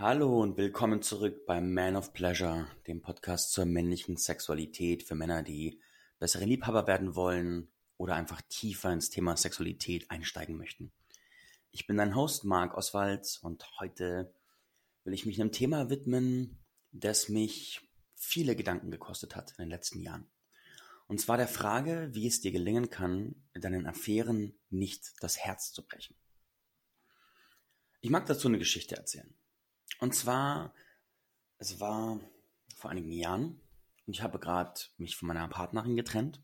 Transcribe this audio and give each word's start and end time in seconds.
Hallo 0.00 0.40
und 0.40 0.56
willkommen 0.56 1.02
zurück 1.02 1.44
beim 1.44 1.74
Man 1.74 1.96
of 1.96 2.12
Pleasure, 2.12 2.68
dem 2.86 3.02
Podcast 3.02 3.50
zur 3.50 3.64
männlichen 3.64 4.16
Sexualität 4.16 5.02
für 5.02 5.16
Männer, 5.16 5.42
die 5.42 5.80
bessere 6.20 6.44
Liebhaber 6.44 6.86
werden 6.86 7.16
wollen 7.16 7.66
oder 7.96 8.14
einfach 8.14 8.40
tiefer 8.42 8.92
ins 8.92 9.10
Thema 9.10 9.36
Sexualität 9.36 10.08
einsteigen 10.08 10.56
möchten. 10.56 10.92
Ich 11.72 11.88
bin 11.88 11.96
dein 11.96 12.14
Host 12.14 12.44
Marc 12.44 12.76
Oswald 12.76 13.40
und 13.42 13.68
heute 13.80 14.32
will 15.02 15.14
ich 15.14 15.26
mich 15.26 15.40
einem 15.40 15.50
Thema 15.50 15.90
widmen, 15.90 16.60
das 16.92 17.28
mich 17.28 17.80
viele 18.14 18.54
Gedanken 18.54 18.92
gekostet 18.92 19.34
hat 19.34 19.50
in 19.58 19.64
den 19.64 19.70
letzten 19.70 20.00
Jahren. 20.00 20.30
Und 21.08 21.20
zwar 21.20 21.38
der 21.38 21.48
Frage, 21.48 22.10
wie 22.12 22.28
es 22.28 22.40
dir 22.40 22.52
gelingen 22.52 22.88
kann, 22.88 23.34
deinen 23.52 23.84
Affären 23.88 24.56
nicht 24.70 25.14
das 25.18 25.38
Herz 25.38 25.72
zu 25.72 25.84
brechen. 25.84 26.14
Ich 28.00 28.10
mag 28.10 28.26
dazu 28.26 28.46
eine 28.46 28.58
Geschichte 28.58 28.94
erzählen. 28.94 29.34
Und 30.00 30.14
zwar, 30.14 30.74
es 31.58 31.80
war 31.80 32.20
vor 32.76 32.90
einigen 32.90 33.12
Jahren 33.12 33.60
und 34.06 34.14
ich 34.14 34.22
habe 34.22 34.38
gerade 34.38 34.80
mich 34.96 35.16
von 35.16 35.28
meiner 35.28 35.48
Partnerin 35.48 35.96
getrennt. 35.96 36.42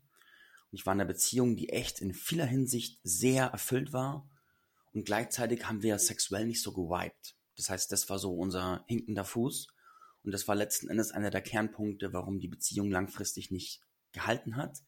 Und 0.71 0.79
ich 0.79 0.85
war 0.85 0.93
in 0.93 1.01
einer 1.01 1.07
Beziehung, 1.07 1.55
die 1.55 1.69
echt 1.69 2.01
in 2.01 2.13
vieler 2.13 2.45
Hinsicht 2.45 2.99
sehr 3.03 3.45
erfüllt 3.47 3.93
war. 3.93 4.29
Und 4.93 5.05
gleichzeitig 5.05 5.67
haben 5.67 5.81
wir 5.81 5.97
sexuell 5.99 6.45
nicht 6.45 6.61
so 6.61 6.73
gewiped. 6.73 7.35
Das 7.55 7.69
heißt, 7.69 7.91
das 7.91 8.09
war 8.09 8.19
so 8.19 8.35
unser 8.35 8.83
hinkender 8.87 9.25
Fuß. 9.25 9.67
Und 10.23 10.31
das 10.31 10.47
war 10.47 10.55
letzten 10.55 10.89
Endes 10.89 11.11
einer 11.11 11.29
der 11.29 11.41
Kernpunkte, 11.41 12.11
warum 12.11 12.39
die 12.39 12.47
Beziehung 12.47 12.91
langfristig 12.91 13.51
nicht 13.51 13.81
gehalten 14.11 14.57
hat. 14.57 14.79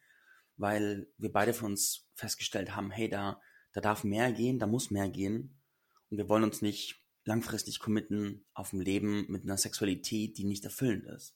Weil 0.57 1.07
wir 1.17 1.31
beide 1.31 1.53
für 1.53 1.65
uns 1.65 2.07
festgestellt 2.15 2.75
haben, 2.75 2.91
hey, 2.91 3.09
da, 3.09 3.39
da 3.73 3.81
darf 3.81 4.03
mehr 4.03 4.31
gehen, 4.31 4.59
da 4.59 4.67
muss 4.67 4.91
mehr 4.91 5.09
gehen. 5.09 5.59
Und 6.09 6.17
wir 6.17 6.27
wollen 6.27 6.43
uns 6.43 6.61
nicht 6.61 7.06
langfristig 7.27 7.79
committen 7.79 8.45
auf 8.53 8.73
ein 8.73 8.81
Leben 8.81 9.25
mit 9.29 9.43
einer 9.43 9.57
Sexualität, 9.57 10.37
die 10.37 10.43
nicht 10.43 10.63
erfüllend 10.63 11.05
ist. 11.05 11.35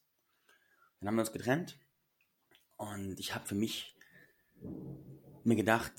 Dann 0.99 1.07
haben 1.07 1.15
wir 1.15 1.21
uns 1.21 1.32
getrennt 1.32 1.79
und 2.77 3.20
ich 3.20 3.35
habe 3.35 3.48
für 3.48 3.55
mich 3.55 3.96
mir 5.43 5.55
gedacht, 5.55 5.91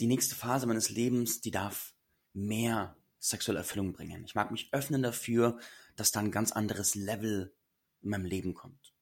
die 0.00 0.06
nächste 0.06 0.34
Phase 0.34 0.66
meines 0.66 0.90
Lebens, 0.90 1.40
die 1.40 1.50
darf 1.50 1.94
mehr 2.32 2.96
sexuelle 3.18 3.60
Erfüllung 3.60 3.92
bringen. 3.92 4.24
Ich 4.24 4.34
mag 4.34 4.50
mich 4.50 4.72
öffnen 4.72 5.02
dafür, 5.02 5.58
dass 5.96 6.12
da 6.12 6.20
ein 6.20 6.30
ganz 6.30 6.52
anderes 6.52 6.94
Level 6.94 7.54
in 8.02 8.10
meinem 8.10 8.24
Leben 8.24 8.54
kommt. 8.54 8.94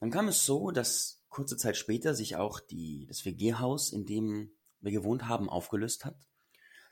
Dann 0.00 0.10
kam 0.10 0.28
es 0.28 0.44
so, 0.44 0.70
dass 0.70 1.22
kurze 1.28 1.56
Zeit 1.56 1.76
später 1.76 2.14
sich 2.14 2.36
auch 2.36 2.60
die, 2.60 3.06
das 3.06 3.24
WG-Haus, 3.24 3.92
in 3.92 4.06
dem 4.06 4.52
wir 4.80 4.92
gewohnt 4.92 5.28
haben, 5.28 5.48
aufgelöst 5.48 6.04
hat. 6.04 6.26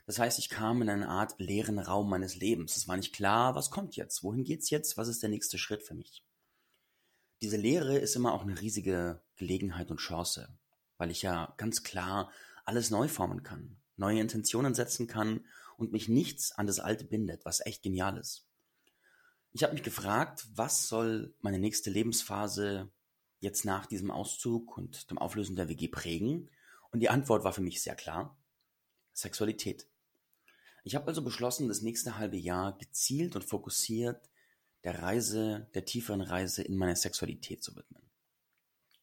Das 0.05 0.19
heißt, 0.19 0.37
ich 0.37 0.49
kam 0.49 0.81
in 0.81 0.89
eine 0.89 1.09
Art 1.09 1.39
leeren 1.39 1.79
Raum 1.79 2.09
meines 2.09 2.35
Lebens. 2.35 2.77
Es 2.77 2.87
war 2.87 2.95
nicht 2.95 3.13
klar, 3.13 3.55
was 3.55 3.71
kommt 3.71 3.95
jetzt? 3.95 4.23
Wohin 4.23 4.43
geht's 4.43 4.69
jetzt? 4.69 4.97
Was 4.97 5.07
ist 5.07 5.23
der 5.23 5.29
nächste 5.29 5.57
Schritt 5.57 5.81
für 5.81 5.95
mich? 5.95 6.23
Diese 7.41 7.57
Leere 7.57 7.97
ist 7.97 8.15
immer 8.15 8.33
auch 8.33 8.43
eine 8.43 8.61
riesige 8.61 9.21
Gelegenheit 9.35 9.91
und 9.91 9.97
Chance, 9.97 10.57
weil 10.97 11.11
ich 11.11 11.21
ja 11.21 11.53
ganz 11.57 11.83
klar 11.83 12.31
alles 12.65 12.91
neu 12.91 13.07
formen 13.07 13.43
kann, 13.43 13.77
neue 13.97 14.19
Intentionen 14.19 14.73
setzen 14.73 15.07
kann 15.07 15.45
und 15.77 15.91
mich 15.91 16.07
nichts 16.07 16.51
an 16.51 16.67
das 16.67 16.79
Alte 16.79 17.03
bindet, 17.03 17.43
was 17.43 17.65
echt 17.65 17.83
genial 17.83 18.17
ist. 18.17 18.47
Ich 19.51 19.63
habe 19.63 19.73
mich 19.73 19.83
gefragt, 19.83 20.47
was 20.53 20.87
soll 20.87 21.33
meine 21.41 21.59
nächste 21.59 21.89
Lebensphase 21.89 22.91
jetzt 23.39 23.65
nach 23.65 23.85
diesem 23.85 24.11
Auszug 24.11 24.77
und 24.77 25.09
dem 25.09 25.17
Auflösen 25.17 25.55
der 25.55 25.69
WG 25.69 25.87
prägen? 25.87 26.49
Und 26.91 26.99
die 26.99 27.09
Antwort 27.09 27.43
war 27.43 27.53
für 27.53 27.61
mich 27.61 27.81
sehr 27.81 27.95
klar. 27.95 28.37
Sexualität. 29.13 29.87
Ich 30.85 30.93
habe 30.93 31.07
also 31.07 31.23
beschlossen, 31.23 31.67
das 31.67 31.81
nächste 31.81 32.19
halbe 32.19 32.37
Jahr 32.37 32.77
gezielt 32.77 33.35
und 33.35 33.43
fokussiert 33.43 34.29
der 34.83 35.01
Reise, 35.01 35.67
der 35.73 35.83
tieferen 35.83 36.21
Reise 36.21 36.61
in 36.61 36.77
meine 36.77 36.95
Sexualität 36.95 37.63
zu 37.63 37.75
widmen. 37.75 38.03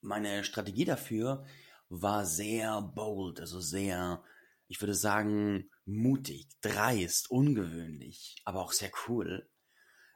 Meine 0.01 0.45
Strategie 0.45 0.85
dafür 0.85 1.45
war 1.89 2.25
sehr 2.25 2.81
bold, 2.81 3.41
also 3.41 3.59
sehr, 3.59 4.23
ich 4.69 4.81
würde 4.81 4.95
sagen, 4.95 5.71
mutig, 5.85 6.47
dreist, 6.61 7.33
ungewöhnlich, 7.33 8.37
aber 8.45 8.61
auch 8.61 8.71
sehr 8.71 8.93
cool. 9.09 9.51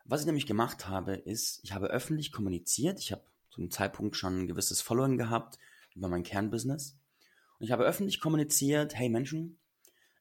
Was 0.04 0.20
ich 0.20 0.26
nämlich 0.26 0.46
gemacht 0.46 0.86
habe, 0.86 1.16
ist, 1.16 1.58
ich 1.64 1.72
habe 1.72 1.88
öffentlich 1.88 2.30
kommuniziert, 2.30 3.00
ich 3.00 3.10
habe 3.10 3.24
zu 3.50 3.60
dem 3.60 3.72
Zeitpunkt 3.72 4.14
schon 4.14 4.42
ein 4.42 4.46
gewisses 4.46 4.82
Following 4.82 5.18
gehabt 5.18 5.58
über 5.96 6.06
mein 6.06 6.22
Kernbusiness. 6.22 6.96
Und 7.58 7.66
ich 7.66 7.72
habe 7.72 7.82
öffentlich 7.82 8.20
kommuniziert, 8.20 8.94
hey 8.94 9.08
Menschen, 9.08 9.58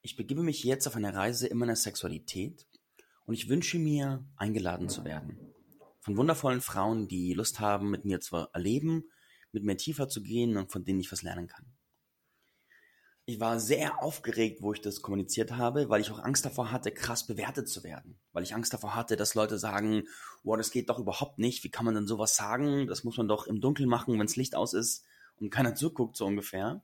ich 0.05 0.15
begebe 0.15 0.43
mich 0.43 0.63
jetzt 0.63 0.85
auf 0.85 0.95
eine 0.95 1.15
Reise 1.15 1.47
in 1.47 1.57
meiner 1.57 1.75
Sexualität 1.75 2.67
und 3.25 3.33
ich 3.33 3.49
wünsche 3.49 3.79
mir, 3.79 4.23
eingeladen 4.37 4.87
zu 4.87 5.03
werden. 5.03 5.39
Von 5.99 6.15
wundervollen 6.15 6.61
Frauen, 6.61 7.07
die 7.07 7.33
Lust 7.33 7.59
haben, 7.59 7.89
mit 7.89 8.05
mir 8.05 8.19
zu 8.19 8.35
erleben, 8.53 9.05
mit 9.51 9.63
mir 9.63 9.77
tiefer 9.77 10.07
zu 10.07 10.21
gehen 10.21 10.57
und 10.57 10.71
von 10.71 10.85
denen 10.85 10.99
ich 10.99 11.11
was 11.11 11.23
lernen 11.23 11.47
kann. 11.47 11.65
Ich 13.25 13.39
war 13.39 13.59
sehr 13.59 14.03
aufgeregt, 14.03 14.61
wo 14.61 14.73
ich 14.73 14.81
das 14.81 15.01
kommuniziert 15.01 15.53
habe, 15.53 15.89
weil 15.89 16.01
ich 16.01 16.11
auch 16.11 16.19
Angst 16.19 16.45
davor 16.45 16.71
hatte, 16.71 16.91
krass 16.91 17.25
bewertet 17.25 17.67
zu 17.67 17.83
werden. 17.83 18.19
Weil 18.31 18.43
ich 18.43 18.53
Angst 18.53 18.71
davor 18.75 18.93
hatte, 18.93 19.15
dass 19.15 19.33
Leute 19.33 19.57
sagen, 19.57 20.03
wow, 20.43 20.55
das 20.55 20.69
geht 20.69 20.89
doch 20.89 20.99
überhaupt 20.99 21.39
nicht. 21.39 21.63
Wie 21.63 21.71
kann 21.71 21.85
man 21.85 21.95
denn 21.95 22.05
sowas 22.05 22.35
sagen? 22.35 22.85
Das 22.85 23.03
muss 23.03 23.17
man 23.17 23.27
doch 23.27 23.47
im 23.47 23.59
Dunkeln 23.59 23.89
machen, 23.89 24.19
wenn 24.19 24.27
das 24.27 24.35
Licht 24.35 24.53
aus 24.53 24.73
ist 24.73 25.03
und 25.39 25.49
keiner 25.49 25.73
zuguckt, 25.73 26.15
so 26.15 26.27
ungefähr. 26.27 26.83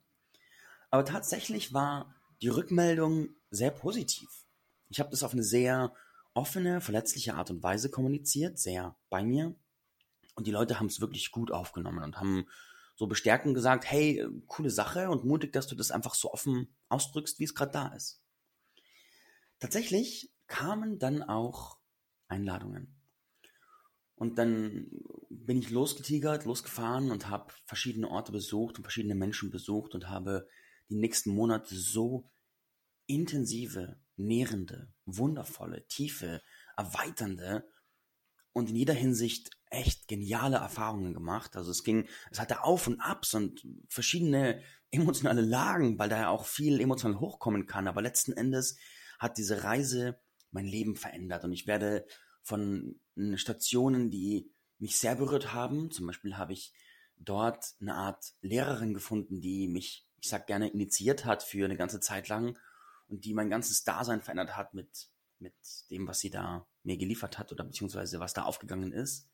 Aber 0.89 1.05
tatsächlich 1.05 1.71
war 1.71 2.15
die 2.41 2.49
Rückmeldung 2.49 3.29
sehr 3.49 3.71
positiv. 3.71 4.29
Ich 4.89 4.99
habe 4.99 5.09
das 5.09 5.23
auf 5.23 5.33
eine 5.33 5.43
sehr 5.43 5.93
offene, 6.33 6.81
verletzliche 6.81 7.35
Art 7.35 7.51
und 7.51 7.63
Weise 7.63 7.89
kommuniziert, 7.89 8.59
sehr 8.59 8.97
bei 9.09 9.23
mir. 9.23 9.55
Und 10.35 10.47
die 10.47 10.51
Leute 10.51 10.79
haben 10.79 10.87
es 10.87 11.01
wirklich 11.01 11.31
gut 11.31 11.51
aufgenommen 11.51 12.03
und 12.03 12.17
haben 12.17 12.47
so 12.95 13.07
bestärkend 13.07 13.55
gesagt, 13.55 13.85
hey, 13.89 14.25
coole 14.47 14.69
Sache 14.69 15.09
und 15.09 15.25
mutig, 15.25 15.53
dass 15.53 15.67
du 15.67 15.75
das 15.75 15.91
einfach 15.91 16.13
so 16.13 16.31
offen 16.31 16.75
ausdrückst, 16.89 17.39
wie 17.39 17.45
es 17.45 17.55
gerade 17.55 17.71
da 17.71 17.87
ist. 17.89 18.21
Tatsächlich 19.59 20.31
kamen 20.47 20.99
dann 20.99 21.23
auch 21.23 21.77
Einladungen. 22.27 22.95
Und 24.15 24.37
dann 24.37 24.91
bin 25.29 25.59
ich 25.59 25.71
losgetigert, 25.71 26.45
losgefahren 26.45 27.11
und 27.11 27.27
habe 27.27 27.53
verschiedene 27.65 28.09
Orte 28.09 28.31
besucht 28.31 28.77
und 28.77 28.83
verschiedene 28.83 29.15
Menschen 29.15 29.49
besucht 29.49 29.95
und 29.95 30.09
habe 30.09 30.47
die 30.91 30.97
nächsten 30.97 31.31
Monate 31.31 31.75
so 31.75 32.29
intensive, 33.07 33.99
nährende, 34.15 34.93
wundervolle, 35.05 35.87
tiefe, 35.87 36.41
erweiternde 36.77 37.67
und 38.53 38.69
in 38.69 38.75
jeder 38.75 38.93
Hinsicht 38.93 39.49
echt 39.69 40.07
geniale 40.07 40.57
Erfahrungen 40.57 41.13
gemacht. 41.13 41.55
Also 41.55 41.71
es 41.71 41.83
ging, 41.83 42.07
es 42.29 42.39
hatte 42.39 42.63
Auf 42.63 42.87
und 42.87 42.99
Abs 42.99 43.33
und 43.33 43.65
verschiedene 43.87 44.61
emotionale 44.91 45.41
Lagen, 45.41 45.97
weil 45.97 46.09
da 46.09 46.17
ja 46.17 46.29
auch 46.29 46.45
viel 46.45 46.79
emotional 46.81 47.19
hochkommen 47.19 47.65
kann. 47.65 47.87
Aber 47.87 48.01
letzten 48.01 48.33
Endes 48.33 48.77
hat 49.17 49.37
diese 49.37 49.63
Reise 49.63 50.19
mein 50.51 50.65
Leben 50.65 50.97
verändert 50.97 51.45
und 51.45 51.53
ich 51.53 51.65
werde 51.65 52.05
von 52.43 52.99
Stationen, 53.35 54.09
die 54.09 54.51
mich 54.79 54.97
sehr 54.97 55.15
berührt 55.15 55.53
haben, 55.53 55.91
zum 55.91 56.07
Beispiel 56.07 56.37
habe 56.37 56.53
ich 56.53 56.73
dort 57.15 57.75
eine 57.79 57.93
Art 57.93 58.33
Lehrerin 58.41 58.93
gefunden, 58.93 59.39
die 59.39 59.67
mich 59.67 60.07
ich 60.21 60.29
sag 60.29 60.47
gerne, 60.47 60.69
initiiert 60.69 61.25
hat 61.25 61.43
für 61.43 61.65
eine 61.65 61.75
ganze 61.75 61.99
Zeit 61.99 62.29
lang 62.29 62.57
und 63.07 63.25
die 63.25 63.33
mein 63.33 63.49
ganzes 63.49 63.83
Dasein 63.83 64.21
verändert 64.21 64.55
hat 64.55 64.73
mit, 64.73 65.09
mit 65.39 65.53
dem, 65.89 66.07
was 66.07 66.19
sie 66.19 66.29
da 66.29 66.67
mir 66.83 66.97
geliefert 66.97 67.39
hat 67.39 67.51
oder 67.51 67.63
beziehungsweise 67.63 68.19
was 68.19 68.33
da 68.33 68.43
aufgegangen 68.43 68.93
ist. 68.93 69.29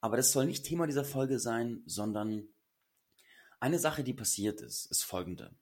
Aber 0.00 0.16
das 0.16 0.32
soll 0.32 0.46
nicht 0.46 0.64
Thema 0.64 0.86
dieser 0.86 1.04
Folge 1.04 1.38
sein, 1.38 1.82
sondern 1.86 2.48
eine 3.60 3.78
Sache, 3.78 4.04
die 4.04 4.14
passiert 4.14 4.60
ist, 4.60 4.86
ist 4.86 5.02
folgende. 5.02 5.54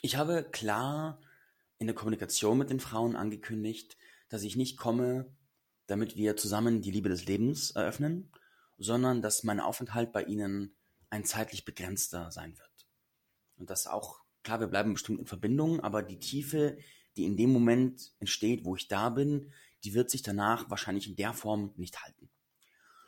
Ich 0.00 0.16
habe 0.16 0.44
klar 0.44 1.20
in 1.78 1.86
der 1.86 1.94
Kommunikation 1.96 2.58
mit 2.58 2.70
den 2.70 2.80
Frauen 2.80 3.16
angekündigt, 3.16 3.96
dass 4.28 4.42
ich 4.42 4.56
nicht 4.56 4.76
komme, 4.76 5.34
damit 5.86 6.16
wir 6.16 6.36
zusammen 6.36 6.82
die 6.82 6.90
Liebe 6.90 7.08
des 7.08 7.26
Lebens 7.26 7.72
eröffnen, 7.72 8.32
sondern 8.78 9.22
dass 9.22 9.44
mein 9.44 9.60
Aufenthalt 9.60 10.12
bei 10.12 10.24
ihnen 10.24 10.76
ein 11.10 11.24
zeitlich 11.24 11.64
begrenzter 11.64 12.30
sein 12.30 12.56
wird. 12.58 12.75
Und 13.56 13.70
das 13.70 13.86
auch, 13.86 14.20
klar, 14.42 14.60
wir 14.60 14.66
bleiben 14.66 14.92
bestimmt 14.92 15.20
in 15.20 15.26
Verbindung, 15.26 15.80
aber 15.80 16.02
die 16.02 16.18
Tiefe, 16.18 16.78
die 17.16 17.24
in 17.24 17.36
dem 17.36 17.50
Moment 17.52 18.12
entsteht, 18.18 18.64
wo 18.64 18.76
ich 18.76 18.88
da 18.88 19.10
bin, 19.10 19.52
die 19.84 19.94
wird 19.94 20.10
sich 20.10 20.22
danach 20.22 20.70
wahrscheinlich 20.70 21.08
in 21.08 21.16
der 21.16 21.32
Form 21.32 21.72
nicht 21.76 22.02
halten. 22.02 22.28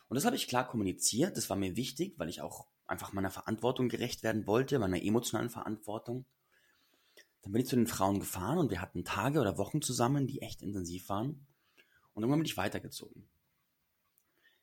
Und 0.08 0.14
das 0.14 0.24
habe 0.24 0.36
ich 0.36 0.48
klar 0.48 0.66
kommuniziert, 0.66 1.36
das 1.36 1.50
war 1.50 1.56
mir 1.56 1.76
wichtig, 1.76 2.14
weil 2.18 2.28
ich 2.28 2.40
auch 2.40 2.66
einfach 2.86 3.12
meiner 3.12 3.30
Verantwortung 3.30 3.88
gerecht 3.88 4.22
werden 4.22 4.46
wollte, 4.46 4.78
meiner 4.78 5.02
emotionalen 5.02 5.50
Verantwortung. 5.50 6.24
Dann 7.42 7.52
bin 7.52 7.62
ich 7.62 7.68
zu 7.68 7.76
den 7.76 7.86
Frauen 7.86 8.18
gefahren 8.18 8.58
und 8.58 8.70
wir 8.70 8.80
hatten 8.80 9.04
Tage 9.04 9.40
oder 9.40 9.58
Wochen 9.58 9.82
zusammen, 9.82 10.26
die 10.26 10.40
echt 10.40 10.62
intensiv 10.62 11.08
waren. 11.08 11.46
Und 12.14 12.22
irgendwann 12.22 12.40
bin 12.40 12.46
ich 12.46 12.56
weitergezogen. 12.56 13.28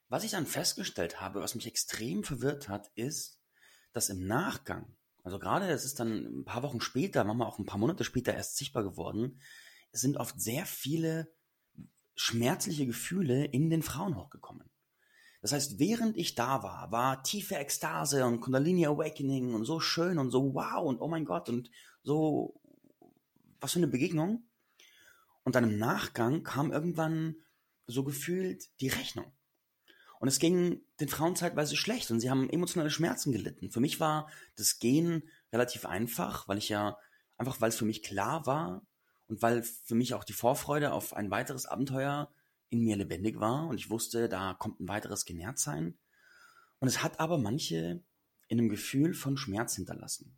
Was 0.09 0.23
ich 0.23 0.31
dann 0.31 0.45
festgestellt 0.45 1.21
habe, 1.21 1.41
was 1.41 1.55
mich 1.55 1.67
extrem 1.67 2.23
verwirrt 2.23 2.67
hat, 2.67 2.91
ist, 2.95 3.39
dass 3.93 4.09
im 4.09 4.25
Nachgang 4.25 4.95
also 5.25 5.39
gerade, 5.39 5.67
es 5.69 5.85
ist 5.85 5.99
dann 5.99 6.41
ein 6.41 6.45
paar 6.45 6.61
Wochen 6.61 6.79
später, 6.81 7.23
manchmal 7.23 7.47
auch 7.47 7.57
ein 7.57 7.65
paar 7.65 7.79
Monate 7.79 8.03
später 8.03 8.35
erst 8.35 8.57
sichtbar 8.57 8.83
geworden, 8.83 9.39
es 9.91 10.01
sind 10.01 10.17
oft 10.17 10.39
sehr 10.39 10.67
viele 10.67 11.33
schmerzliche 12.13 12.85
Gefühle 12.85 13.43
in 13.43 13.71
den 13.71 13.81
Frauen 13.81 14.15
hochgekommen. 14.15 14.69
Das 15.41 15.51
heißt, 15.51 15.79
während 15.79 16.15
ich 16.15 16.35
da 16.35 16.61
war, 16.61 16.91
war 16.91 17.23
tiefe 17.23 17.55
Ekstase 17.55 18.23
und 18.25 18.39
Kundalini 18.39 18.85
Awakening 18.85 19.55
und 19.55 19.65
so 19.65 19.79
schön 19.79 20.19
und 20.19 20.29
so 20.29 20.53
wow 20.53 20.85
und 20.85 21.01
oh 21.01 21.07
mein 21.07 21.25
Gott 21.25 21.49
und 21.49 21.71
so, 22.03 22.61
was 23.59 23.73
für 23.73 23.79
eine 23.79 23.87
Begegnung. 23.87 24.47
Und 25.43 25.55
dann 25.55 25.63
im 25.63 25.79
Nachgang 25.79 26.43
kam 26.43 26.71
irgendwann 26.71 27.35
so 27.87 28.03
gefühlt 28.03 28.63
die 28.79 28.89
Rechnung. 28.89 29.31
Und 30.25 30.29
es 30.29 30.39
ging 30.39 30.81
den 30.99 31.07
Frauen 31.07 31.35
zeitweise 31.35 31.75
schlecht 31.75 32.09
und 32.09 32.19
sie 32.19 32.31
haben 32.31 32.49
emotionale 32.49 32.89
Schmerzen 32.89 33.31
gelitten. 33.31 33.69
Für 33.69 33.79
mich 33.79 33.99
war 33.99 34.27
das 34.55 34.79
Gehen 34.79 35.21
relativ 35.53 35.85
einfach, 35.85 36.47
weil 36.47 36.57
ich 36.57 36.67
ja, 36.67 36.97
einfach 37.37 37.61
weil 37.61 37.69
es 37.69 37.75
für 37.75 37.85
mich 37.85 38.01
klar 38.01 38.47
war 38.47 38.81
und 39.27 39.43
weil 39.43 39.61
für 39.61 39.93
mich 39.93 40.15
auch 40.15 40.23
die 40.23 40.33
Vorfreude 40.33 40.93
auf 40.93 41.13
ein 41.13 41.29
weiteres 41.29 41.67
Abenteuer 41.67 42.33
in 42.69 42.79
mir 42.79 42.95
lebendig 42.95 43.39
war 43.39 43.67
und 43.67 43.77
ich 43.77 43.91
wusste, 43.91 44.27
da 44.27 44.55
kommt 44.55 44.79
ein 44.79 44.87
weiteres 44.87 45.25
Genährtsein. 45.25 45.95
Und 46.79 46.87
es 46.87 47.03
hat 47.03 47.19
aber 47.19 47.37
manche 47.37 48.03
in 48.47 48.57
einem 48.57 48.69
Gefühl 48.69 49.13
von 49.13 49.37
Schmerz 49.37 49.75
hinterlassen. 49.75 50.35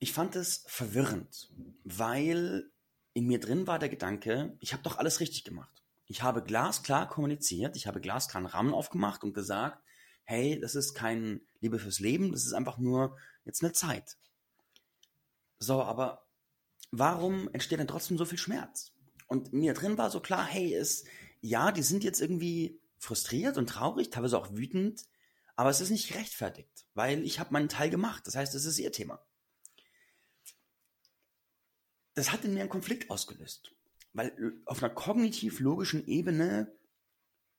Ich 0.00 0.12
fand 0.12 0.34
es 0.34 0.64
verwirrend, 0.66 1.52
weil 1.84 2.68
in 3.12 3.28
mir 3.28 3.38
drin 3.38 3.68
war 3.68 3.78
der 3.78 3.90
Gedanke, 3.90 4.56
ich 4.58 4.72
habe 4.72 4.82
doch 4.82 4.98
alles 4.98 5.20
richtig 5.20 5.44
gemacht. 5.44 5.83
Ich 6.06 6.22
habe 6.22 6.42
glasklar 6.42 7.08
kommuniziert, 7.08 7.76
ich 7.76 7.86
habe 7.86 8.00
glasklar 8.00 8.38
einen 8.38 8.46
Rahmen 8.46 8.74
aufgemacht 8.74 9.24
und 9.24 9.32
gesagt, 9.32 9.82
hey, 10.24 10.58
das 10.60 10.74
ist 10.74 10.94
kein 10.94 11.40
Liebe 11.60 11.78
fürs 11.78 12.00
Leben, 12.00 12.32
das 12.32 12.44
ist 12.44 12.52
einfach 12.52 12.78
nur 12.78 13.16
jetzt 13.44 13.62
eine 13.62 13.72
Zeit. 13.72 14.16
So, 15.58 15.82
aber 15.82 16.26
warum 16.90 17.48
entsteht 17.52 17.78
denn 17.78 17.88
trotzdem 17.88 18.18
so 18.18 18.24
viel 18.24 18.38
Schmerz? 18.38 18.92
Und 19.26 19.52
mir 19.52 19.72
drin 19.72 19.96
war 19.96 20.10
so 20.10 20.20
klar, 20.20 20.44
hey, 20.44 20.74
es, 20.74 21.04
ja, 21.40 21.72
die 21.72 21.82
sind 21.82 22.04
jetzt 22.04 22.20
irgendwie 22.20 22.80
frustriert 22.98 23.56
und 23.56 23.68
traurig, 23.68 24.10
teilweise 24.10 24.38
auch 24.38 24.52
wütend, 24.52 25.06
aber 25.56 25.70
es 25.70 25.80
ist 25.80 25.90
nicht 25.90 26.08
gerechtfertigt, 26.08 26.86
weil 26.94 27.22
ich 27.24 27.38
habe 27.38 27.52
meinen 27.52 27.68
Teil 27.68 27.90
gemacht. 27.90 28.26
Das 28.26 28.34
heißt, 28.34 28.54
es 28.54 28.64
ist 28.64 28.78
ihr 28.78 28.92
Thema. 28.92 29.24
Das 32.14 32.30
hat 32.30 32.44
in 32.44 32.54
mir 32.54 32.60
einen 32.60 32.68
Konflikt 32.68 33.10
ausgelöst 33.10 33.73
weil 34.14 34.28
äh, 34.28 34.52
auf 34.64 34.82
einer 34.82 34.94
kognitiv-logischen 34.94 36.06
Ebene 36.06 36.72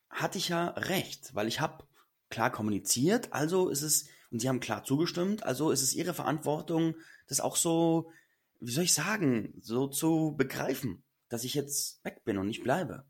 hatte 0.09 0.37
ich 0.37 0.49
ja 0.49 0.69
recht, 0.69 1.35
weil 1.35 1.47
ich 1.47 1.59
habe 1.59 1.85
klar 2.29 2.51
kommuniziert, 2.51 3.31
also 3.33 3.69
ist 3.69 3.81
es, 3.81 4.07
und 4.31 4.39
sie 4.39 4.49
haben 4.49 4.59
klar 4.59 4.83
zugestimmt, 4.83 5.43
also 5.43 5.71
ist 5.71 5.83
es 5.83 5.93
ihre 5.93 6.13
Verantwortung, 6.13 6.95
das 7.27 7.39
auch 7.39 7.55
so, 7.55 8.11
wie 8.59 8.71
soll 8.71 8.85
ich 8.85 8.93
sagen, 8.93 9.53
so 9.61 9.87
zu 9.87 10.33
begreifen, 10.37 11.03
dass 11.29 11.43
ich 11.43 11.53
jetzt 11.53 12.03
weg 12.03 12.23
bin 12.23 12.37
und 12.37 12.47
nicht 12.47 12.63
bleibe. 12.63 13.05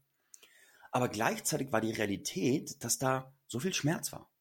Aber 0.92 1.10
gleichzeitig 1.10 1.72
war 1.72 1.82
die 1.82 1.92
Realität, 1.92 2.84
dass 2.84 2.98
da 2.98 3.34
so 3.48 3.60
viel 3.60 3.74
Schmerz 3.74 4.12
war. 4.12 4.32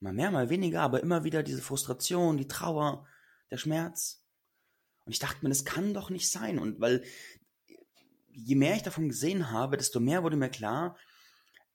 Mal 0.00 0.12
mehr, 0.12 0.30
mal 0.30 0.48
weniger, 0.48 0.82
aber 0.82 1.02
immer 1.02 1.24
wieder 1.24 1.42
diese 1.42 1.62
Frustration, 1.62 2.36
die 2.36 2.48
Trauer, 2.48 3.06
der 3.50 3.58
Schmerz. 3.58 4.24
Und 5.04 5.12
ich 5.12 5.18
dachte 5.18 5.38
mir, 5.42 5.48
das 5.48 5.64
kann 5.64 5.94
doch 5.94 6.10
nicht 6.10 6.30
sein. 6.30 6.58
Und 6.58 6.80
weil 6.80 7.04
je 8.34 8.56
mehr 8.56 8.76
ich 8.76 8.82
davon 8.82 9.08
gesehen 9.08 9.50
habe, 9.50 9.76
desto 9.76 10.00
mehr 10.00 10.22
wurde 10.22 10.36
mir 10.36 10.50
klar, 10.50 10.96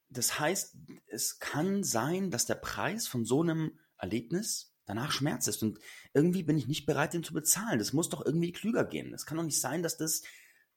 das 0.10 0.40
heißt, 0.40 0.76
es 1.08 1.40
kann 1.40 1.84
sein, 1.84 2.32
dass 2.32 2.46
der 2.46 2.56
Preis 2.56 3.08
von 3.08 3.26
so 3.26 3.42
einem 3.42 3.80
Erlebnis 3.98 4.74
danach 4.86 5.12
Schmerz 5.12 5.48
ist. 5.48 5.62
Und 5.62 5.80
irgendwie 6.14 6.44
bin 6.44 6.58
ich 6.58 6.68
nicht 6.68 6.86
bereit, 6.86 7.14
den 7.14 7.24
zu 7.24 7.34
bezahlen. 7.34 7.78
Das 7.78 7.94
muss 7.94 8.10
doch 8.10 8.26
irgendwie 8.26 8.52
klüger 8.52 8.86
gehen. 8.86 9.14
Es 9.14 9.26
kann 9.26 9.38
doch 9.38 9.44
nicht 9.44 9.62
sein, 9.62 9.84
dass 9.84 9.98
das 9.98 10.24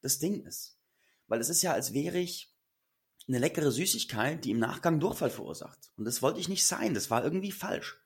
das 0.03 0.19
Ding 0.19 0.45
ist. 0.45 0.79
Weil 1.29 1.41
es 1.41 1.49
ist 1.49 1.63
ja, 1.63 1.73
als 1.73 1.95
wäre 1.95 2.19
ich 2.19 2.53
eine 3.27 3.39
leckere 3.39 3.71
Süßigkeit, 3.71 4.45
die 4.45 4.51
im 4.51 4.59
Nachgang 4.59 5.01
Durchfall 5.01 5.31
verursacht. 5.31 5.93
Und 5.97 6.05
das 6.05 6.21
wollte 6.21 6.41
ich 6.41 6.49
nicht 6.49 6.67
sein. 6.67 6.93
Das 6.93 7.11
war 7.11 7.25
irgendwie 7.25 7.53
falsch. 7.53 7.99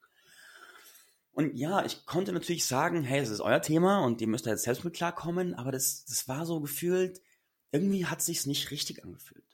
Und 1.32 1.54
ja, 1.56 1.84
ich 1.84 2.06
konnte 2.06 2.32
natürlich 2.32 2.64
sagen, 2.64 3.02
hey, 3.02 3.20
das 3.20 3.30
ist 3.30 3.40
euer 3.40 3.60
Thema 3.60 4.04
und 4.04 4.20
ihr 4.20 4.26
müsst 4.26 4.46
da 4.46 4.50
jetzt 4.50 4.62
selbst 4.62 4.84
mit 4.84 4.94
klarkommen, 4.94 5.54
aber 5.54 5.70
das, 5.70 6.06
das 6.06 6.28
war 6.28 6.46
so 6.46 6.60
gefühlt, 6.60 7.20
irgendwie 7.72 8.06
hat 8.06 8.22
sich's 8.22 8.46
nicht 8.46 8.70
richtig 8.70 9.04
angefühlt. 9.04 9.44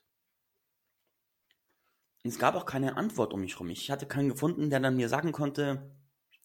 Und 2.23 2.29
es 2.29 2.39
gab 2.39 2.55
auch 2.55 2.65
keine 2.65 2.95
Antwort 2.95 3.33
um 3.33 3.41
mich 3.41 3.53
herum. 3.53 3.69
Ich 3.69 3.91
hatte 3.91 4.05
keinen 4.05 4.29
gefunden, 4.29 4.69
der 4.69 4.79
dann 4.79 4.95
mir 4.95 5.09
sagen 5.09 5.31
konnte, 5.31 5.93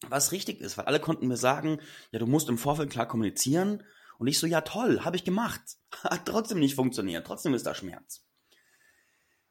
was 0.09 0.33
richtig 0.33 0.61
ist, 0.61 0.77
weil 0.77 0.87
alle 0.87 1.01
konnten 1.01 1.29
mir 1.29 1.37
sagen, 1.37 1.81
ja, 2.11 2.19
du 2.19 2.27
musst 2.27 2.49
im 2.49 2.59
Vorfeld 2.59 2.91
klar 2.91 3.07
kommunizieren. 3.07 3.85
Und 4.19 4.27
ich 4.27 4.39
so, 4.39 4.47
ja 4.47 4.63
toll, 4.63 5.05
habe 5.05 5.17
ich 5.17 5.25
gemacht. 5.25 5.61
Hat 6.03 6.27
trotzdem 6.27 6.59
nicht 6.59 6.75
funktioniert, 6.75 7.27
trotzdem 7.27 7.55
ist 7.55 7.67
da 7.67 7.75
Schmerz. 7.75 8.25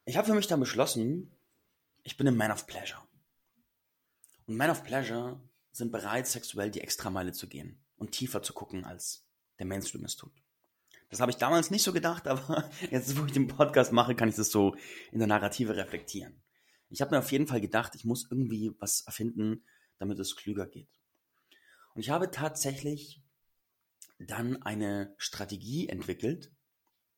Ich 0.06 0.18
habe 0.18 0.28
für 0.28 0.34
mich 0.34 0.48
dann 0.48 0.60
beschlossen, 0.60 1.36
ich 2.04 2.18
bin 2.18 2.28
ein 2.28 2.38
Man 2.38 2.52
of 2.52 2.68
Pleasure. 2.68 3.02
Und 4.46 4.56
Man 4.56 4.70
of 4.70 4.84
Pleasure 4.84 5.42
sind 5.72 5.92
bereit, 5.92 6.28
sexuell 6.28 6.72
die 6.72 6.82
Extrameile 6.82 7.34
zu 7.34 7.48
gehen 7.48 7.84
und 7.98 8.12
tiefer 8.12 8.42
zu 8.42 8.54
gucken, 8.54 8.86
als 8.86 9.26
der 9.60 9.66
Mainstream 9.66 10.06
es 10.06 10.16
tut. 10.16 10.32
Das 11.10 11.20
habe 11.20 11.32
ich 11.32 11.38
damals 11.38 11.72
nicht 11.72 11.84
so 11.84 11.94
gedacht, 11.94 12.28
aber 12.28 12.70
jetzt, 12.92 13.18
wo 13.18 13.26
ich 13.26 13.32
den 13.32 13.48
Podcast 13.48 13.92
mache, 13.92 14.16
kann 14.16 14.30
ich 14.30 14.36
das 14.36 14.52
so 14.52 14.76
in 15.12 15.20
der 15.20 15.28
Narrative 15.28 15.76
reflektieren. 15.76 16.42
Ich 16.90 17.02
habe 17.02 17.12
mir 17.12 17.20
auf 17.20 17.32
jeden 17.32 17.48
Fall 17.48 17.62
gedacht, 17.62 17.96
ich 17.96 18.06
muss 18.06 18.28
irgendwie 18.30 18.74
was 18.80 19.02
erfinden, 19.02 19.64
damit 19.98 20.20
es 20.20 20.36
klüger 20.36 20.68
geht. 20.68 20.90
Und 21.94 22.02
ich 22.02 22.10
habe 22.10 22.32
tatsächlich 22.32 23.22
dann 24.20 24.62
eine 24.64 25.14
Strategie 25.18 25.90
entwickelt. 25.90 26.52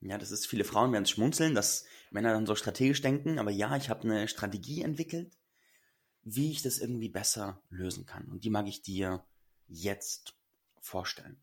Ja, 0.02 0.18
das 0.18 0.32
ist, 0.32 0.48
viele 0.48 0.64
Frauen 0.64 0.94
werden 0.94 1.06
schmunzeln, 1.06 1.54
dass 1.54 1.86
Männer 2.10 2.34
dann 2.34 2.46
so 2.46 2.56
strategisch 2.56 3.02
denken, 3.02 3.38
aber 3.38 3.52
ja, 3.52 3.76
ich 3.76 3.90
habe 3.90 4.04
eine 4.04 4.28
Strategie 4.28 4.82
entwickelt, 4.82 5.38
wie 6.24 6.52
ich 6.52 6.62
das 6.62 6.78
irgendwie 6.78 7.10
besser 7.10 7.62
lösen 7.70 8.06
kann. 8.06 8.26
Und 8.30 8.44
die 8.44 8.50
mag 8.50 8.68
ich 8.68 8.82
dir 8.82 9.26
jetzt 9.68 10.36
vorstellen. 10.80 11.42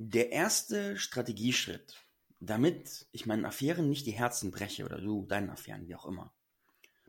Der 0.00 0.30
erste 0.30 0.96
Strategieschritt, 0.96 1.96
damit 2.38 3.08
ich 3.10 3.26
meinen 3.26 3.44
Affären 3.44 3.88
nicht 3.88 4.06
die 4.06 4.12
Herzen 4.12 4.52
breche 4.52 4.84
oder 4.84 5.00
du 5.00 5.26
deinen 5.26 5.50
Affären, 5.50 5.88
wie 5.88 5.96
auch 5.96 6.06
immer. 6.06 6.32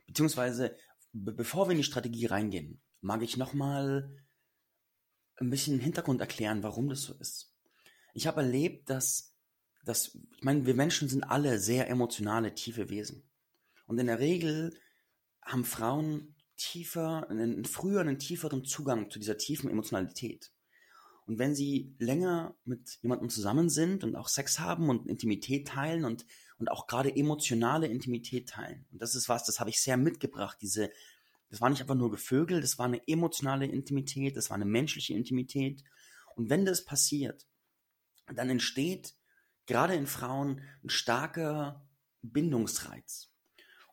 Beziehungsweise, 0.07 0.75
be 1.13 1.31
bevor 1.31 1.68
wir 1.68 1.74
in 1.74 1.77
die 1.77 1.83
Strategie 1.83 2.25
reingehen, 2.25 2.81
mag 3.01 3.21
ich 3.21 3.38
nochmal 3.38 4.12
ein 5.36 5.51
bisschen 5.51 5.80
Hintergrund 5.80 6.19
erklären, 6.19 6.63
warum 6.63 6.89
das 6.89 7.03
so 7.03 7.13
ist. 7.13 7.53
Ich 8.15 8.25
habe 8.25 8.41
erlebt, 8.41 8.89
dass, 8.89 9.36
dass, 9.86 10.18
ich 10.36 10.44
meine, 10.44 10.65
wir 10.65 10.74
Menschen 10.74 11.09
sind 11.09 11.24
alle 11.24 11.59
sehr 11.59 11.89
emotionale, 11.89 12.56
tiefe 12.56 12.89
Wesen. 12.89 13.29
Und 13.86 14.00
in 14.00 14.08
der 14.08 14.17
Regel 14.17 14.75
haben 15.43 15.63
Frauen 15.63 16.36
tiefer, 16.58 17.29
einen, 17.29 17.65
früher 17.65 18.01
einen 18.01 18.17
tieferen 18.17 18.65
Zugang 18.65 19.12
zu 19.12 19.19
dieser 19.19 19.38
tiefen 19.38 19.69
Emotionalität. 19.69 20.51
Und 21.29 21.38
wenn 21.38 21.53
sie 21.53 21.93
länger 22.00 22.55
mit 22.65 22.98
jemandem 23.03 23.29
zusammen 23.29 23.69
sind 23.69 24.03
und 24.03 24.15
auch 24.15 24.27
Sex 24.27 24.57
haben 24.57 24.89
und 24.89 25.05
Intimität 25.05 25.67
teilen 25.67 26.03
und, 26.03 26.25
und 26.57 26.71
auch 26.71 26.88
gerade 26.88 27.15
emotionale 27.15 27.86
Intimität 27.86 28.50
teilen, 28.50 28.88
und 28.91 29.00
das 29.00 29.13
ist 29.13 29.29
was, 29.29 29.45
das 29.45 29.59
habe 29.59 29.69
ich 29.69 29.79
sehr 29.79 29.95
mitgebracht, 29.95 30.57
diese, 30.59 30.89
das 31.51 31.62
war 31.62 31.69
nicht 31.69 31.81
einfach 31.81 31.93
nur 31.93 32.09
Gevögel, 32.09 32.62
das 32.62 32.79
war 32.79 32.88
eine 32.88 33.07
emotionale 33.07 33.67
Intimität, 33.67 34.38
das 34.38 34.50
war 34.50 34.55
eine 34.55 34.65
menschliche 34.65 35.13
Intimität. 35.13 35.83
Und 36.36 36.50
wenn 36.50 36.65
das 36.65 36.83
passiert, 36.83 37.45
dann 38.33 38.50
entsteht 38.50 39.13
gerade 39.67 39.93
in 39.93 40.07
Frauen 40.07 40.63
ein 40.83 40.89
starker 40.89 41.88
Bindungsreiz. 42.24 43.29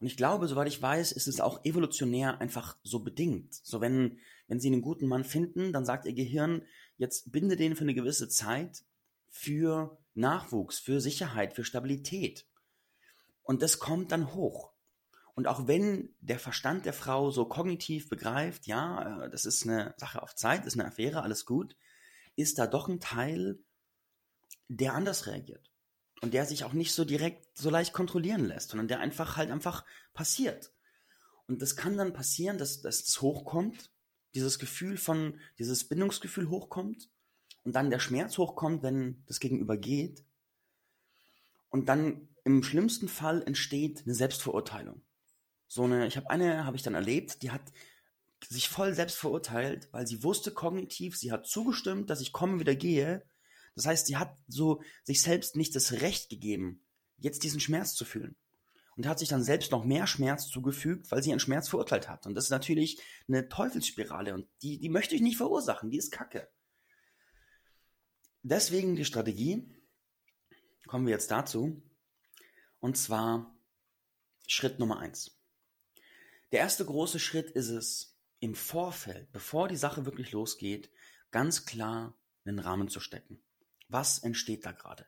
Und 0.00 0.06
ich 0.06 0.16
glaube, 0.16 0.48
soweit 0.48 0.68
ich 0.68 0.80
weiß, 0.80 1.12
ist 1.12 1.26
es 1.26 1.40
auch 1.40 1.66
evolutionär 1.66 2.40
einfach 2.40 2.78
so 2.82 3.00
bedingt. 3.00 3.54
So 3.62 3.82
wenn, 3.82 4.20
wenn 4.48 4.58
sie 4.60 4.68
einen 4.68 4.80
guten 4.80 5.06
Mann 5.06 5.24
finden, 5.24 5.74
dann 5.74 5.84
sagt 5.84 6.06
ihr 6.06 6.14
Gehirn, 6.14 6.62
jetzt 6.96 7.32
binde 7.32 7.56
den 7.56 7.76
für 7.76 7.82
eine 7.82 7.94
gewisse 7.94 8.28
Zeit 8.28 8.84
für 9.28 9.98
Nachwuchs, 10.14 10.78
für 10.78 11.00
Sicherheit, 11.00 11.54
für 11.54 11.64
Stabilität. 11.64 12.46
Und 13.42 13.62
das 13.62 13.78
kommt 13.78 14.12
dann 14.12 14.34
hoch. 14.34 14.72
Und 15.34 15.46
auch 15.46 15.66
wenn 15.66 16.14
der 16.20 16.38
Verstand 16.38 16.86
der 16.86 16.94
Frau 16.94 17.30
so 17.30 17.44
kognitiv 17.44 18.08
begreift, 18.08 18.66
ja, 18.66 19.24
äh, 19.24 19.30
das 19.30 19.44
ist 19.44 19.64
eine 19.64 19.94
Sache 19.98 20.22
auf 20.22 20.34
Zeit, 20.34 20.64
ist 20.64 20.78
eine 20.78 20.88
Affäre, 20.88 21.22
alles 21.22 21.44
gut, 21.44 21.76
ist 22.36 22.58
da 22.58 22.66
doch 22.66 22.88
ein 22.88 23.00
Teil, 23.00 23.58
der 24.68 24.94
anders 24.94 25.26
reagiert. 25.26 25.70
Und 26.22 26.32
der 26.32 26.46
sich 26.46 26.64
auch 26.64 26.72
nicht 26.72 26.94
so 26.94 27.04
direkt 27.04 27.46
so 27.58 27.68
leicht 27.68 27.92
kontrollieren 27.92 28.46
lässt, 28.46 28.70
sondern 28.70 28.88
der 28.88 29.00
einfach 29.00 29.36
halt 29.36 29.50
einfach 29.50 29.84
passiert. 30.14 30.72
Und 31.46 31.60
das 31.60 31.76
kann 31.76 31.98
dann 31.98 32.14
passieren, 32.14 32.56
dass, 32.56 32.80
dass 32.80 33.02
es 33.02 33.20
hochkommt 33.20 33.90
dieses 34.34 34.58
Gefühl 34.58 34.96
von, 34.96 35.40
dieses 35.58 35.88
Bindungsgefühl 35.88 36.50
hochkommt 36.50 37.08
und 37.64 37.74
dann 37.74 37.90
der 37.90 37.98
Schmerz 37.98 38.38
hochkommt, 38.38 38.82
wenn 38.82 39.22
das 39.26 39.40
Gegenüber 39.40 39.76
geht. 39.76 40.24
Und 41.70 41.88
dann 41.88 42.28
im 42.44 42.62
schlimmsten 42.62 43.08
Fall 43.08 43.42
entsteht 43.42 44.02
eine 44.04 44.14
Selbstverurteilung. 44.14 45.02
So 45.68 45.84
eine, 45.84 46.06
ich 46.06 46.16
habe 46.16 46.30
eine, 46.30 46.64
habe 46.64 46.76
ich 46.76 46.82
dann 46.82 46.94
erlebt, 46.94 47.42
die 47.42 47.50
hat 47.50 47.72
sich 48.48 48.68
voll 48.68 48.94
selbst 48.94 49.16
verurteilt, 49.16 49.88
weil 49.92 50.06
sie 50.06 50.22
wusste 50.22 50.52
kognitiv, 50.52 51.16
sie 51.16 51.32
hat 51.32 51.46
zugestimmt, 51.46 52.10
dass 52.10 52.20
ich 52.20 52.32
komme, 52.32 52.60
wieder 52.60 52.74
gehe. 52.74 53.24
Das 53.74 53.86
heißt, 53.86 54.06
sie 54.06 54.16
hat 54.16 54.36
so 54.46 54.82
sich 55.02 55.22
selbst 55.22 55.56
nicht 55.56 55.74
das 55.74 55.92
Recht 55.92 56.28
gegeben, 56.28 56.84
jetzt 57.18 57.42
diesen 57.42 57.60
Schmerz 57.60 57.94
zu 57.94 58.04
fühlen. 58.04 58.36
Und 58.96 59.06
hat 59.06 59.18
sich 59.18 59.28
dann 59.28 59.42
selbst 59.42 59.72
noch 59.72 59.84
mehr 59.84 60.06
Schmerz 60.06 60.48
zugefügt, 60.48 61.10
weil 61.10 61.22
sie 61.22 61.28
ihren 61.30 61.40
Schmerz 61.40 61.68
verurteilt 61.68 62.08
hat. 62.08 62.26
Und 62.26 62.34
das 62.34 62.44
ist 62.44 62.50
natürlich 62.50 63.00
eine 63.28 63.48
Teufelsspirale 63.48 64.32
und 64.32 64.48
die, 64.62 64.78
die 64.78 64.88
möchte 64.88 65.14
ich 65.14 65.20
nicht 65.20 65.36
verursachen, 65.36 65.90
die 65.90 65.98
ist 65.98 66.10
kacke. 66.10 66.48
Deswegen 68.42 68.96
die 68.96 69.04
Strategie, 69.04 69.68
kommen 70.86 71.06
wir 71.06 71.12
jetzt 71.12 71.30
dazu, 71.30 71.82
und 72.80 72.96
zwar 72.96 73.54
Schritt 74.46 74.78
Nummer 74.78 74.98
eins. 74.98 75.38
Der 76.52 76.60
erste 76.60 76.84
große 76.84 77.18
Schritt 77.18 77.50
ist 77.50 77.68
es, 77.68 78.16
im 78.40 78.54
Vorfeld, 78.54 79.32
bevor 79.32 79.68
die 79.68 79.76
Sache 79.76 80.04
wirklich 80.04 80.32
losgeht, 80.32 80.90
ganz 81.30 81.64
klar 81.64 82.16
einen 82.44 82.58
Rahmen 82.58 82.88
zu 82.88 83.00
stecken. 83.00 83.42
Was 83.88 84.18
entsteht 84.18 84.66
da 84.66 84.72
gerade? 84.72 85.06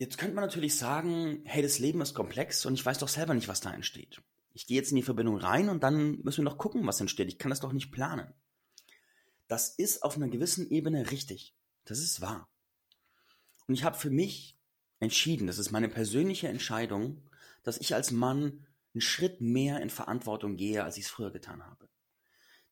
Jetzt 0.00 0.16
könnte 0.16 0.34
man 0.34 0.44
natürlich 0.44 0.78
sagen, 0.78 1.42
hey, 1.44 1.60
das 1.60 1.78
Leben 1.78 2.00
ist 2.00 2.14
komplex 2.14 2.64
und 2.64 2.72
ich 2.72 2.86
weiß 2.86 2.96
doch 2.96 3.08
selber 3.08 3.34
nicht, 3.34 3.48
was 3.48 3.60
da 3.60 3.70
entsteht. 3.70 4.22
Ich 4.54 4.66
gehe 4.66 4.78
jetzt 4.78 4.92
in 4.92 4.96
die 4.96 5.02
Verbindung 5.02 5.36
rein 5.36 5.68
und 5.68 5.82
dann 5.82 6.22
müssen 6.22 6.38
wir 6.38 6.50
noch 6.50 6.56
gucken, 6.56 6.86
was 6.86 7.02
entsteht. 7.02 7.28
Ich 7.28 7.36
kann 7.36 7.50
das 7.50 7.60
doch 7.60 7.74
nicht 7.74 7.92
planen. 7.92 8.32
Das 9.46 9.68
ist 9.68 10.02
auf 10.02 10.16
einer 10.16 10.28
gewissen 10.28 10.70
Ebene 10.70 11.10
richtig. 11.10 11.54
Das 11.84 11.98
ist 11.98 12.22
wahr. 12.22 12.48
Und 13.68 13.74
ich 13.74 13.84
habe 13.84 13.98
für 13.98 14.08
mich 14.08 14.56
entschieden, 15.00 15.46
das 15.46 15.58
ist 15.58 15.70
meine 15.70 15.90
persönliche 15.90 16.48
Entscheidung, 16.48 17.22
dass 17.62 17.76
ich 17.76 17.94
als 17.94 18.10
Mann 18.10 18.64
einen 18.94 19.02
Schritt 19.02 19.42
mehr 19.42 19.82
in 19.82 19.90
Verantwortung 19.90 20.56
gehe, 20.56 20.82
als 20.82 20.96
ich 20.96 21.04
es 21.04 21.10
früher 21.10 21.30
getan 21.30 21.62
habe. 21.66 21.90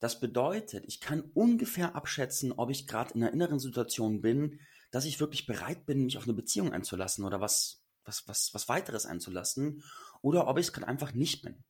Das 0.00 0.18
bedeutet, 0.18 0.87
ich 0.87 0.99
kann 0.99 1.20
ungefähr 1.35 1.94
abschätzen, 1.94 2.52
ob 2.52 2.70
ich 2.70 2.87
gerade 2.87 3.12
in 3.12 3.23
einer 3.23 3.35
inneren 3.35 3.58
Situation 3.58 4.23
bin, 4.23 4.61
dass 4.90 5.04
ich 5.04 5.21
wirklich 5.21 5.47
bereit 5.47 5.87
bin, 5.87 6.04
mich 6.04 6.16
auf 6.16 6.25
eine 6.25 6.35
Beziehung 6.35 6.73
einzulassen 6.73 7.25
oder 7.25 7.40
was, 7.40 7.83
was, 8.04 8.26
was, 8.26 8.54
was 8.54 8.68
weiteres 8.68 9.07
einzulassen, 9.07 9.83
oder 10.23 10.49
ob 10.49 10.59
ich 10.59 10.66
es 10.66 10.73
gerade 10.73 10.88
einfach 10.88 11.12
nicht 11.12 11.42
bin. 11.42 11.62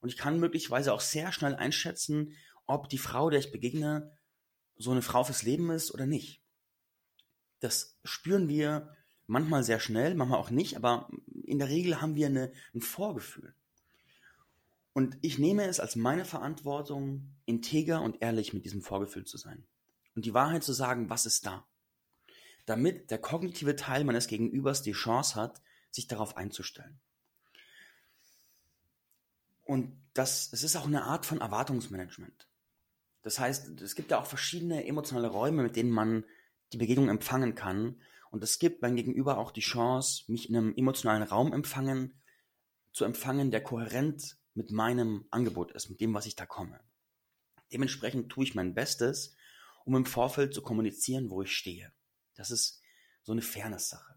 Und 0.00 0.08
ich 0.08 0.16
kann 0.16 0.40
möglicherweise 0.40 0.92
auch 0.92 1.00
sehr 1.00 1.32
schnell 1.32 1.54
einschätzen, 1.54 2.36
ob 2.66 2.88
die 2.88 2.98
Frau, 2.98 3.30
der 3.30 3.40
ich 3.40 3.52
begegne, 3.52 4.16
so 4.76 4.90
eine 4.90 5.02
Frau 5.02 5.24
fürs 5.24 5.42
Leben 5.42 5.70
ist 5.70 5.92
oder 5.92 6.06
nicht. 6.06 6.42
Das 7.60 7.98
spüren 8.04 8.48
wir 8.48 8.94
manchmal 9.26 9.62
sehr 9.62 9.80
schnell, 9.80 10.14
manchmal 10.14 10.40
auch 10.40 10.50
nicht, 10.50 10.76
aber 10.76 11.08
in 11.44 11.58
der 11.58 11.68
Regel 11.68 12.00
haben 12.00 12.14
wir 12.16 12.26
eine, 12.26 12.52
ein 12.74 12.80
Vorgefühl. 12.80 13.54
Und 14.92 15.16
ich 15.22 15.38
nehme 15.38 15.64
es 15.66 15.80
als 15.80 15.96
meine 15.96 16.24
Verantwortung, 16.24 17.34
integer 17.46 18.02
und 18.02 18.20
ehrlich 18.20 18.52
mit 18.52 18.64
diesem 18.64 18.82
Vorgefühl 18.82 19.24
zu 19.24 19.38
sein. 19.38 19.66
Und 20.14 20.26
die 20.26 20.34
Wahrheit 20.34 20.64
zu 20.64 20.72
sagen, 20.72 21.08
was 21.08 21.24
ist 21.24 21.46
da? 21.46 21.66
Damit 22.66 23.10
der 23.10 23.18
kognitive 23.18 23.76
Teil 23.76 24.04
meines 24.04 24.28
Gegenübers 24.28 24.82
die 24.82 24.92
Chance 24.92 25.34
hat, 25.34 25.60
sich 25.90 26.06
darauf 26.06 26.36
einzustellen. 26.36 27.00
Und 29.64 29.96
das, 30.14 30.52
es 30.52 30.62
ist 30.62 30.76
auch 30.76 30.86
eine 30.86 31.04
Art 31.04 31.26
von 31.26 31.40
Erwartungsmanagement. 31.40 32.46
Das 33.22 33.38
heißt, 33.38 33.80
es 33.80 33.94
gibt 33.94 34.10
ja 34.10 34.20
auch 34.20 34.26
verschiedene 34.26 34.86
emotionale 34.86 35.28
Räume, 35.28 35.62
mit 35.62 35.76
denen 35.76 35.90
man 35.90 36.24
die 36.72 36.76
Begegnung 36.76 37.08
empfangen 37.08 37.54
kann. 37.54 38.00
Und 38.30 38.42
es 38.42 38.58
gibt 38.58 38.82
mein 38.82 38.96
Gegenüber 38.96 39.38
auch 39.38 39.50
die 39.50 39.60
Chance, 39.60 40.24
mich 40.26 40.48
in 40.48 40.56
einem 40.56 40.74
emotionalen 40.76 41.22
Raum 41.22 41.52
empfangen, 41.52 42.14
zu 42.92 43.04
empfangen, 43.04 43.50
der 43.50 43.62
kohärent 43.62 44.36
mit 44.54 44.70
meinem 44.70 45.26
Angebot 45.30 45.72
ist, 45.72 45.88
mit 45.88 46.00
dem, 46.00 46.12
was 46.14 46.26
ich 46.26 46.36
da 46.36 46.46
komme. 46.46 46.80
Dementsprechend 47.72 48.30
tue 48.30 48.44
ich 48.44 48.54
mein 48.54 48.74
Bestes, 48.74 49.34
um 49.84 49.96
im 49.96 50.04
Vorfeld 50.04 50.52
zu 50.52 50.62
kommunizieren, 50.62 51.30
wo 51.30 51.42
ich 51.42 51.56
stehe. 51.56 51.92
Das 52.34 52.50
ist 52.50 52.80
so 53.22 53.32
eine 53.32 53.42
Fairness-Sache. 53.42 54.14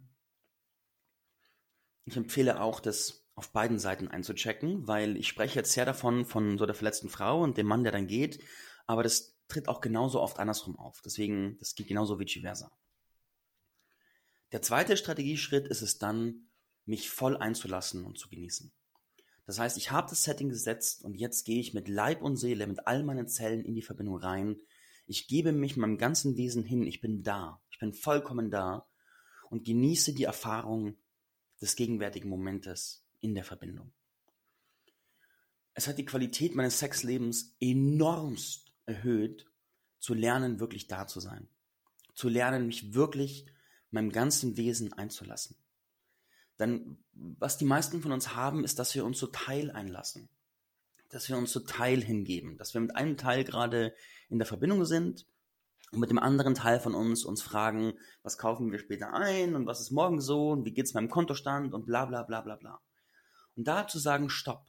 Ich 2.06 2.16
empfehle 2.16 2.62
auch, 2.62 2.80
das 2.80 3.26
auf 3.36 3.52
beiden 3.52 3.80
Seiten 3.80 4.08
einzuchecken, 4.08 4.88
weil 4.88 5.18
ich 5.18 5.28
spreche 5.28 5.56
jetzt 5.56 5.74
sehr 5.74 5.86
davon, 5.86 6.26
von 6.26 6.58
so 6.58 6.66
der 6.66 6.76
verletzten 6.76 7.10
Frau 7.10 7.42
und 7.42 7.58
dem 7.58 7.68
Mann, 7.68 7.84
der 7.84 7.92
dann 7.92 8.08
geht, 8.08 8.42
aber 8.88 9.04
das 9.04 9.36
tritt 9.48 9.68
auch 9.68 9.82
genauso 9.82 10.22
oft 10.22 10.40
andersrum 10.40 10.78
auf. 10.80 11.02
Deswegen, 11.04 11.58
das 11.60 11.76
geht 11.76 11.88
genauso 11.88 12.20
vice 12.20 12.42
versa. 12.42 12.72
Der 14.52 14.62
zweite 14.62 14.96
Strategieschritt 14.96 15.68
ist 15.68 15.82
es 15.82 15.98
dann, 15.98 16.50
mich 16.86 17.10
voll 17.10 17.36
einzulassen 17.36 18.06
und 18.06 18.18
zu 18.18 18.30
genießen. 18.30 18.72
Das 19.46 19.60
heißt, 19.60 19.78
ich 19.78 19.92
habe 19.92 20.10
das 20.10 20.24
Setting 20.24 20.50
gesetzt 20.50 21.04
und 21.04 21.16
jetzt 21.16 21.46
gehe 21.46 21.60
ich 21.60 21.74
mit 21.74 21.88
Leib 21.88 22.22
und 22.22 22.38
Seele, 22.38 22.68
mit 22.68 22.88
all 22.88 23.04
meinen 23.04 23.28
Zellen 23.28 23.64
in 23.64 23.76
die 23.76 23.82
Verbindung 23.82 24.18
rein. 24.18 24.58
Ich 25.08 25.28
gebe 25.28 25.52
mich 25.52 25.78
meinem 25.78 25.98
ganzen 25.98 26.38
Wesen 26.38 26.64
hin. 26.64 26.86
Ich 26.86 27.02
bin 27.02 27.24
da. 27.24 27.62
Ich 27.70 27.80
bin 27.80 27.94
vollkommen 27.94 28.50
da 28.50 28.88
und 29.50 29.66
genieße 29.66 30.14
die 30.14 30.24
Erfahrung 30.24 30.98
des 31.62 31.76
gegenwärtigen 31.76 32.30
Momentes 32.30 33.06
in 33.22 33.36
der 33.36 33.44
Verbindung. 33.44 33.92
Es 35.74 35.88
hat 35.88 35.98
die 35.98 36.06
Qualität 36.06 36.56
meines 36.56 36.80
Sexlebens 36.80 37.56
enormst 37.60 38.74
erhöht, 38.86 39.46
zu 40.00 40.14
lernen, 40.14 40.60
wirklich 40.60 40.88
da 40.88 41.08
zu 41.08 41.20
sein. 41.20 41.50
Zu 42.14 42.30
lernen, 42.30 42.68
mich 42.68 42.94
wirklich 42.94 43.46
meinem 43.92 44.12
ganzen 44.12 44.56
Wesen 44.58 44.94
einzulassen. 44.94 45.58
Denn 46.60 46.98
was 47.14 47.58
die 47.58 47.66
meisten 47.66 48.02
von 48.02 48.12
uns 48.12 48.36
haben, 48.36 48.64
ist, 48.64 48.80
dass 48.80 48.96
wir 48.96 49.04
uns 49.04 49.20
so 49.20 49.28
Teil 49.28 49.72
einlassen. 49.72 50.30
Dass 51.10 51.28
wir 51.28 51.38
uns 51.38 51.52
so 51.52 51.60
Teil 51.60 52.02
hingeben. 52.02 52.58
Dass 52.58 52.74
wir 52.74 52.82
mit 52.82 52.96
einem 52.96 53.18
Teil 53.18 53.44
gerade 53.44 53.94
in 54.30 54.40
der 54.40 54.48
Verbindung 54.48 54.86
sind 54.86 55.28
und 55.92 56.00
mit 56.00 56.10
dem 56.10 56.20
anderen 56.20 56.56
Teil 56.56 56.80
von 56.80 56.96
uns 56.96 57.26
uns 57.26 57.42
fragen, 57.42 57.94
was 58.24 58.38
kaufen 58.38 58.72
wir 58.72 58.80
später 58.80 59.14
ein 59.14 59.56
und 59.56 59.66
was 59.66 59.80
ist 59.80 59.92
morgen 59.92 60.22
so 60.22 60.52
und 60.52 60.66
wie 60.66 60.74
geht's 60.74 60.94
meinem 60.94 61.10
Kontostand 61.10 61.74
und 61.74 61.86
bla 61.86 62.06
bla 62.06 62.24
bla 62.24 62.42
bla 62.42 62.56
bla. 62.56 62.82
Und 63.56 63.68
da 63.68 63.88
zu 63.88 64.00
sagen, 64.00 64.30
stopp. 64.30 64.66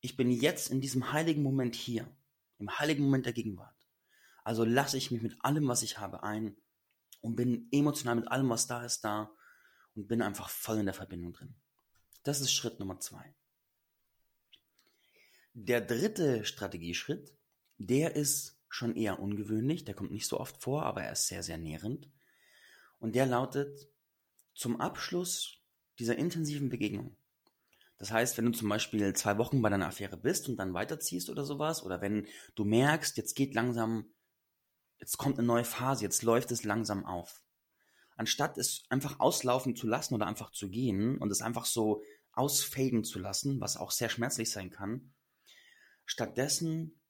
Ich 0.00 0.16
bin 0.16 0.30
jetzt 0.30 0.70
in 0.70 0.80
diesem 0.80 1.12
heiligen 1.12 1.42
Moment 1.42 1.74
hier. 1.74 2.06
Im 2.58 2.78
heiligen 2.78 3.04
Moment 3.04 3.26
der 3.26 3.32
Gegenwart. 3.32 3.76
Also 4.44 4.64
lasse 4.64 4.96
ich 4.96 5.10
mich 5.10 5.22
mit 5.22 5.36
allem, 5.40 5.68
was 5.68 5.82
ich 5.82 5.98
habe, 5.98 6.22
ein 6.22 6.56
und 7.20 7.36
bin 7.36 7.68
emotional 7.70 8.16
mit 8.16 8.28
allem, 8.28 8.48
was 8.50 8.66
da 8.66 8.84
ist, 8.84 9.02
da 9.02 9.30
und 9.94 10.08
bin 10.08 10.22
einfach 10.22 10.48
voll 10.48 10.78
in 10.78 10.86
der 10.86 10.94
Verbindung 10.94 11.32
drin. 11.32 11.54
Das 12.24 12.40
ist 12.40 12.52
Schritt 12.52 12.78
Nummer 12.78 13.00
zwei. 13.00 13.34
Der 15.54 15.80
dritte 15.80 16.44
Strategieschritt, 16.44 17.36
der 17.78 18.16
ist 18.16 18.61
schon 18.72 18.96
eher 18.96 19.20
ungewöhnlich, 19.20 19.84
der 19.84 19.94
kommt 19.94 20.12
nicht 20.12 20.26
so 20.26 20.40
oft 20.40 20.62
vor, 20.62 20.84
aber 20.84 21.02
er 21.02 21.12
ist 21.12 21.26
sehr, 21.26 21.42
sehr 21.42 21.58
nährend. 21.58 22.10
Und 22.98 23.14
der 23.14 23.26
lautet, 23.26 23.88
zum 24.54 24.80
Abschluss 24.80 25.58
dieser 25.98 26.16
intensiven 26.16 26.68
Begegnung. 26.68 27.16
Das 27.98 28.10
heißt, 28.10 28.36
wenn 28.36 28.46
du 28.46 28.52
zum 28.52 28.68
Beispiel 28.68 29.12
zwei 29.14 29.38
Wochen 29.38 29.62
bei 29.62 29.68
deiner 29.68 29.86
Affäre 29.86 30.16
bist 30.16 30.48
und 30.48 30.56
dann 30.56 30.74
weiterziehst 30.74 31.30
oder 31.30 31.44
sowas, 31.44 31.82
oder 31.84 32.00
wenn 32.00 32.26
du 32.54 32.64
merkst, 32.64 33.16
jetzt 33.16 33.34
geht 33.34 33.54
langsam, 33.54 34.12
jetzt 34.98 35.18
kommt 35.18 35.38
eine 35.38 35.46
neue 35.46 35.64
Phase, 35.64 36.02
jetzt 36.02 36.22
läuft 36.22 36.50
es 36.50 36.64
langsam 36.64 37.04
auf 37.04 37.42
anstatt 38.16 38.58
es 38.58 38.84
einfach 38.88 39.20
auslaufen 39.20 39.74
zu 39.76 39.86
lassen 39.86 40.14
oder 40.14 40.26
einfach 40.26 40.52
zu 40.52 40.68
gehen 40.68 41.18
und 41.18 41.30
es 41.30 41.42
einfach 41.42 41.64
so 41.64 42.02
ausfaden 42.32 43.04
zu 43.04 43.18
lassen, 43.18 43.60
was 43.60 43.76
auch 43.76 43.90
sehr 43.90 44.08
schmerzlich 44.08 44.50
sein 44.50 44.70
kann, 44.70 45.12
stattdessen 46.04 47.01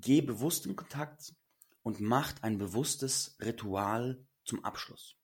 geh 0.00 0.20
bewusst 0.20 0.66
in 0.66 0.76
Kontakt 0.76 1.34
und 1.82 2.00
macht 2.00 2.42
ein 2.44 2.58
bewusstes 2.58 3.36
Ritual 3.40 4.24
zum 4.44 4.64
Abschluss. 4.64 5.16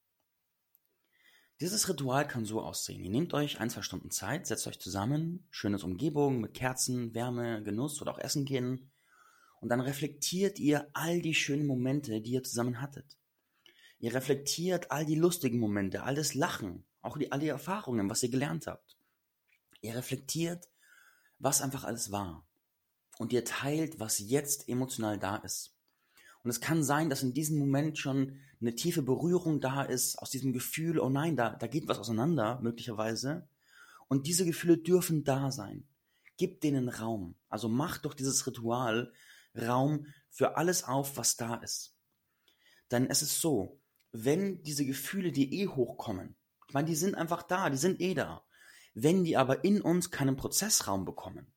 Dieses 1.60 1.88
Ritual 1.88 2.26
kann 2.26 2.46
so 2.46 2.62
aussehen. 2.62 3.04
Ihr 3.04 3.10
nehmt 3.10 3.34
euch 3.34 3.60
ein, 3.60 3.68
zwei 3.68 3.82
Stunden 3.82 4.10
Zeit, 4.10 4.46
setzt 4.46 4.66
euch 4.66 4.80
zusammen, 4.80 5.46
schönes 5.50 5.82
Umgebung 5.82 6.40
mit 6.40 6.54
Kerzen, 6.54 7.14
Wärme, 7.14 7.62
Genuss 7.62 8.00
oder 8.00 8.12
auch 8.12 8.18
Essen 8.18 8.46
gehen 8.46 8.90
und 9.60 9.68
dann 9.68 9.80
reflektiert 9.80 10.58
ihr 10.58 10.88
all 10.94 11.20
die 11.20 11.34
schönen 11.34 11.66
Momente, 11.66 12.20
die 12.22 12.32
ihr 12.32 12.42
zusammen 12.42 12.80
hattet. 12.80 13.18
Ihr 13.98 14.14
reflektiert 14.14 14.90
all 14.90 15.04
die 15.04 15.16
lustigen 15.16 15.58
Momente, 15.58 16.02
all 16.02 16.14
das 16.14 16.32
Lachen, 16.32 16.86
auch 17.02 17.18
die, 17.18 17.30
all 17.30 17.40
die 17.40 17.48
Erfahrungen, 17.48 18.08
was 18.08 18.22
ihr 18.22 18.30
gelernt 18.30 18.66
habt. 18.66 18.96
Ihr 19.82 19.94
reflektiert, 19.94 20.68
was 21.38 21.60
einfach 21.60 21.84
alles 21.84 22.10
war. 22.10 22.46
Und 23.20 23.34
ihr 23.34 23.44
teilt, 23.44 24.00
was 24.00 24.18
jetzt 24.18 24.66
emotional 24.66 25.18
da 25.18 25.36
ist. 25.36 25.76
Und 26.42 26.48
es 26.48 26.62
kann 26.62 26.82
sein, 26.82 27.10
dass 27.10 27.22
in 27.22 27.34
diesem 27.34 27.58
Moment 27.58 27.98
schon 27.98 28.40
eine 28.62 28.74
tiefe 28.74 29.02
Berührung 29.02 29.60
da 29.60 29.82
ist, 29.82 30.18
aus 30.20 30.30
diesem 30.30 30.54
Gefühl, 30.54 30.98
oh 30.98 31.10
nein, 31.10 31.36
da, 31.36 31.50
da 31.50 31.66
geht 31.66 31.86
was 31.86 31.98
auseinander, 31.98 32.58
möglicherweise. 32.62 33.46
Und 34.08 34.26
diese 34.26 34.46
Gefühle 34.46 34.78
dürfen 34.78 35.22
da 35.22 35.50
sein. 35.50 35.86
Gebt 36.38 36.64
denen 36.64 36.88
Raum. 36.88 37.34
Also 37.50 37.68
macht 37.68 38.06
doch 38.06 38.14
dieses 38.14 38.46
Ritual 38.46 39.12
Raum 39.54 40.06
für 40.30 40.56
alles 40.56 40.84
auf, 40.84 41.18
was 41.18 41.36
da 41.36 41.56
ist. 41.56 41.94
Denn 42.90 43.10
es 43.10 43.20
ist 43.20 43.38
so, 43.38 43.82
wenn 44.12 44.62
diese 44.62 44.86
Gefühle, 44.86 45.30
die 45.30 45.60
eh 45.60 45.68
hochkommen, 45.68 46.36
ich 46.68 46.72
meine, 46.72 46.88
die 46.88 46.96
sind 46.96 47.16
einfach 47.16 47.42
da, 47.42 47.68
die 47.68 47.76
sind 47.76 48.00
eh 48.00 48.14
da. 48.14 48.46
Wenn 48.94 49.24
die 49.24 49.36
aber 49.36 49.62
in 49.62 49.82
uns 49.82 50.10
keinen 50.10 50.36
Prozessraum 50.36 51.04
bekommen 51.04 51.52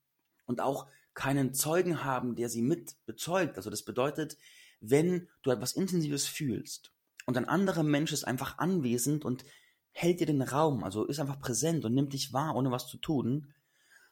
und 0.45 0.59
auch 0.59 0.89
keinen 1.13 1.53
Zeugen 1.53 2.03
haben, 2.03 2.35
der 2.35 2.49
sie 2.49 2.61
mit 2.61 2.95
bezeugt, 3.05 3.57
also 3.57 3.69
das 3.69 3.83
bedeutet, 3.83 4.37
wenn 4.79 5.29
du 5.43 5.51
etwas 5.51 5.73
Intensives 5.73 6.25
fühlst 6.25 6.93
und 7.25 7.37
ein 7.37 7.47
anderer 7.47 7.83
Mensch 7.83 8.11
ist 8.11 8.25
einfach 8.25 8.57
anwesend 8.57 9.25
und 9.25 9.45
hält 9.91 10.19
dir 10.19 10.25
den 10.25 10.41
Raum, 10.41 10.83
also 10.83 11.05
ist 11.05 11.19
einfach 11.19 11.39
präsent 11.39 11.85
und 11.85 11.93
nimmt 11.93 12.13
dich 12.13 12.33
wahr, 12.33 12.55
ohne 12.55 12.71
was 12.71 12.87
zu 12.87 12.97
tun, 12.97 13.53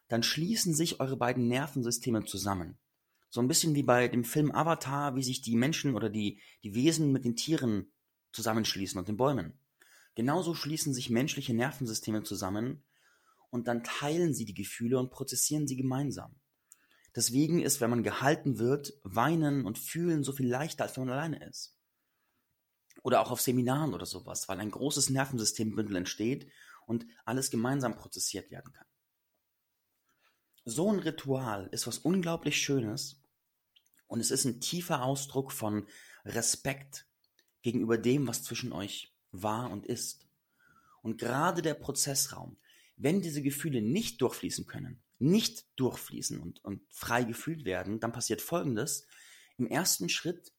dann 0.08 0.24
schließen 0.24 0.74
sich 0.74 1.00
eure 1.00 1.18
beiden 1.18 1.48
Nervensysteme 1.48 2.24
zusammen. 2.26 2.78
So 3.30 3.42
ein 3.42 3.48
bisschen 3.48 3.76
wie 3.76 3.84
bei 3.84 4.08
dem 4.08 4.24
Film 4.24 4.52
Avatar, 4.52 5.16
wie 5.16 5.24
sich 5.24 5.42
die 5.42 5.56
Menschen 5.56 5.96
oder 5.96 6.10
die, 6.10 6.40
die 6.64 6.76
Wesen 6.76 7.12
mit 7.12 7.26
den 7.26 7.36
Tieren 7.36 7.92
zusammenschließen 8.34 9.00
und 9.00 9.08
den 9.08 9.18
Bäumen. 9.18 9.54
Genauso 10.16 10.54
schließen 10.54 10.94
sich 10.94 11.10
menschliche 11.10 11.54
Nervensysteme 11.54 12.24
zusammen 12.24 12.84
und 13.50 13.68
dann 13.68 13.84
teilen 13.84 14.34
sie 14.34 14.46
die 14.46 14.54
Gefühle 14.54 15.00
und 15.00 15.12
prozessieren 15.12 15.68
sie 15.68 15.78
gemeinsam. 15.78 16.36
Deswegen 17.16 17.62
ist, 17.62 17.82
wenn 17.82 17.90
man 17.90 18.04
gehalten 18.04 18.58
wird, 18.58 18.94
Weinen 19.04 19.66
und 19.66 19.78
Fühlen 19.78 20.24
so 20.24 20.32
viel 20.32 20.48
leichter, 20.48 20.84
als 20.84 20.96
wenn 20.96 21.06
man 21.06 21.14
alleine 21.14 21.46
ist. 21.48 21.78
Oder 23.04 23.22
auch 23.22 23.32
auf 23.32 23.42
Seminaren 23.42 23.94
oder 23.94 24.06
sowas, 24.06 24.48
weil 24.48 24.60
ein 24.60 24.72
großes 24.72 25.10
Nervensystembündel 25.10 25.96
entsteht 25.98 26.50
und 26.86 27.06
alles 27.26 27.50
gemeinsam 27.50 27.96
prozessiert 27.96 28.52
werden 28.52 28.72
kann. 28.72 28.86
So 30.64 30.92
ein 30.92 31.00
Ritual 31.00 31.68
ist 31.72 31.88
was 31.88 31.98
unglaublich 31.98 32.62
Schönes 32.62 33.24
und 34.08 34.20
es 34.20 34.30
ist 34.30 34.46
ein 34.46 34.62
tiefer 34.62 35.04
Ausdruck 35.04 35.52
von 35.52 35.88
Respekt 36.24 37.08
gegenüber 37.62 37.98
dem, 37.98 38.28
was 38.28 38.44
zwischen 38.44 38.72
euch 38.72 39.16
war 39.32 39.72
und 39.72 39.86
ist. 39.86 40.28
Und 41.02 41.18
gerade 41.18 41.62
der 41.62 41.74
Prozessraum, 41.74 42.58
wenn 42.96 43.22
diese 43.22 43.42
Gefühle 43.42 43.82
nicht 43.82 44.22
durchfließen 44.22 44.68
können, 44.68 45.02
nicht 45.22 45.66
durchfließen 45.76 46.40
und, 46.40 46.64
und 46.64 46.82
frei 46.90 47.24
gefühlt 47.24 47.66
werden, 47.66 48.00
dann 48.00 48.12
passiert 48.12 48.42
Folgendes. 48.42 49.08
Im 49.58 49.68
ersten 49.68 50.10
Schritt 50.10 50.52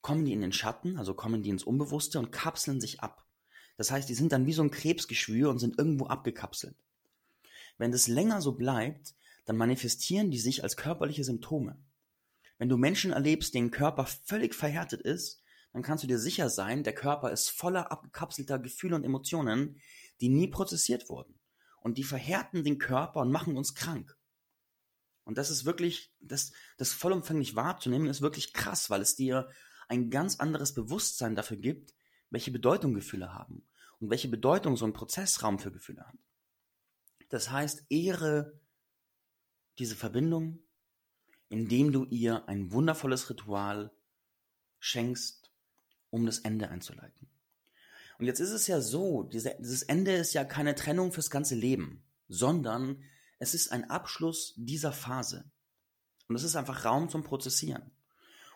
kommen 0.00 0.24
die 0.24 0.32
in 0.32 0.40
den 0.40 0.52
Schatten, 0.52 0.98
also 0.98 1.14
kommen 1.14 1.42
die 1.42 1.50
ins 1.50 1.64
Unbewusste 1.64 2.18
und 2.18 2.30
kapseln 2.30 2.80
sich 2.80 3.00
ab. 3.00 3.26
Das 3.76 3.90
heißt, 3.90 4.08
die 4.08 4.14
sind 4.14 4.32
dann 4.32 4.46
wie 4.46 4.52
so 4.52 4.62
ein 4.62 4.70
Krebsgeschwür 4.70 5.50
und 5.50 5.58
sind 5.58 5.78
irgendwo 5.78 6.06
abgekapselt. 6.06 6.76
Wenn 7.78 7.92
das 7.92 8.08
länger 8.08 8.42
so 8.42 8.52
bleibt, 8.52 9.14
dann 9.44 9.56
manifestieren 9.56 10.30
die 10.30 10.38
sich 10.38 10.62
als 10.62 10.76
körperliche 10.76 11.24
Symptome. 11.24 11.78
Wenn 12.58 12.68
du 12.68 12.76
Menschen 12.76 13.12
erlebst, 13.12 13.54
deren 13.54 13.70
Körper 13.70 14.04
völlig 14.04 14.54
verhärtet 14.54 15.00
ist, 15.00 15.42
dann 15.72 15.82
kannst 15.82 16.02
du 16.02 16.08
dir 16.08 16.18
sicher 16.18 16.50
sein, 16.50 16.82
der 16.82 16.94
Körper 16.94 17.30
ist 17.30 17.50
voller 17.50 17.92
abgekapselter 17.92 18.58
Gefühle 18.58 18.96
und 18.96 19.04
Emotionen, 19.04 19.80
die 20.20 20.28
nie 20.28 20.48
prozessiert 20.48 21.08
wurden. 21.08 21.37
Und 21.88 21.96
die 21.96 22.04
verhärten 22.04 22.64
den 22.64 22.78
Körper 22.78 23.20
und 23.20 23.32
machen 23.32 23.56
uns 23.56 23.74
krank. 23.74 24.14
Und 25.24 25.38
das 25.38 25.48
ist 25.48 25.64
wirklich, 25.64 26.12
das, 26.20 26.52
das 26.76 26.92
vollumfänglich 26.92 27.56
wahrzunehmen, 27.56 28.08
ist 28.08 28.20
wirklich 28.20 28.52
krass, 28.52 28.90
weil 28.90 29.00
es 29.00 29.16
dir 29.16 29.48
ein 29.88 30.10
ganz 30.10 30.38
anderes 30.38 30.74
Bewusstsein 30.74 31.34
dafür 31.34 31.56
gibt, 31.56 31.94
welche 32.28 32.50
Bedeutung 32.50 32.92
Gefühle 32.92 33.32
haben 33.32 33.66
und 34.00 34.10
welche 34.10 34.28
Bedeutung 34.28 34.76
so 34.76 34.84
ein 34.84 34.92
Prozessraum 34.92 35.58
für 35.58 35.72
Gefühle 35.72 36.06
hat. 36.06 36.18
Das 37.30 37.50
heißt, 37.50 37.86
ehre 37.88 38.60
diese 39.78 39.96
Verbindung, 39.96 40.58
indem 41.48 41.90
du 41.90 42.04
ihr 42.04 42.46
ein 42.50 42.70
wundervolles 42.70 43.30
Ritual 43.30 43.90
schenkst, 44.78 45.50
um 46.10 46.26
das 46.26 46.40
Ende 46.40 46.68
einzuleiten. 46.68 47.30
Und 48.18 48.26
jetzt 48.26 48.40
ist 48.40 48.50
es 48.50 48.66
ja 48.66 48.80
so, 48.80 49.22
diese, 49.22 49.56
dieses 49.60 49.82
Ende 49.82 50.12
ist 50.12 50.34
ja 50.34 50.44
keine 50.44 50.74
Trennung 50.74 51.12
fürs 51.12 51.30
ganze 51.30 51.54
Leben, 51.54 52.04
sondern 52.28 53.02
es 53.38 53.54
ist 53.54 53.70
ein 53.70 53.88
Abschluss 53.90 54.54
dieser 54.56 54.92
Phase. 54.92 55.50
Und 56.26 56.36
es 56.36 56.42
ist 56.42 56.56
einfach 56.56 56.84
Raum 56.84 57.08
zum 57.08 57.22
Prozessieren. 57.22 57.90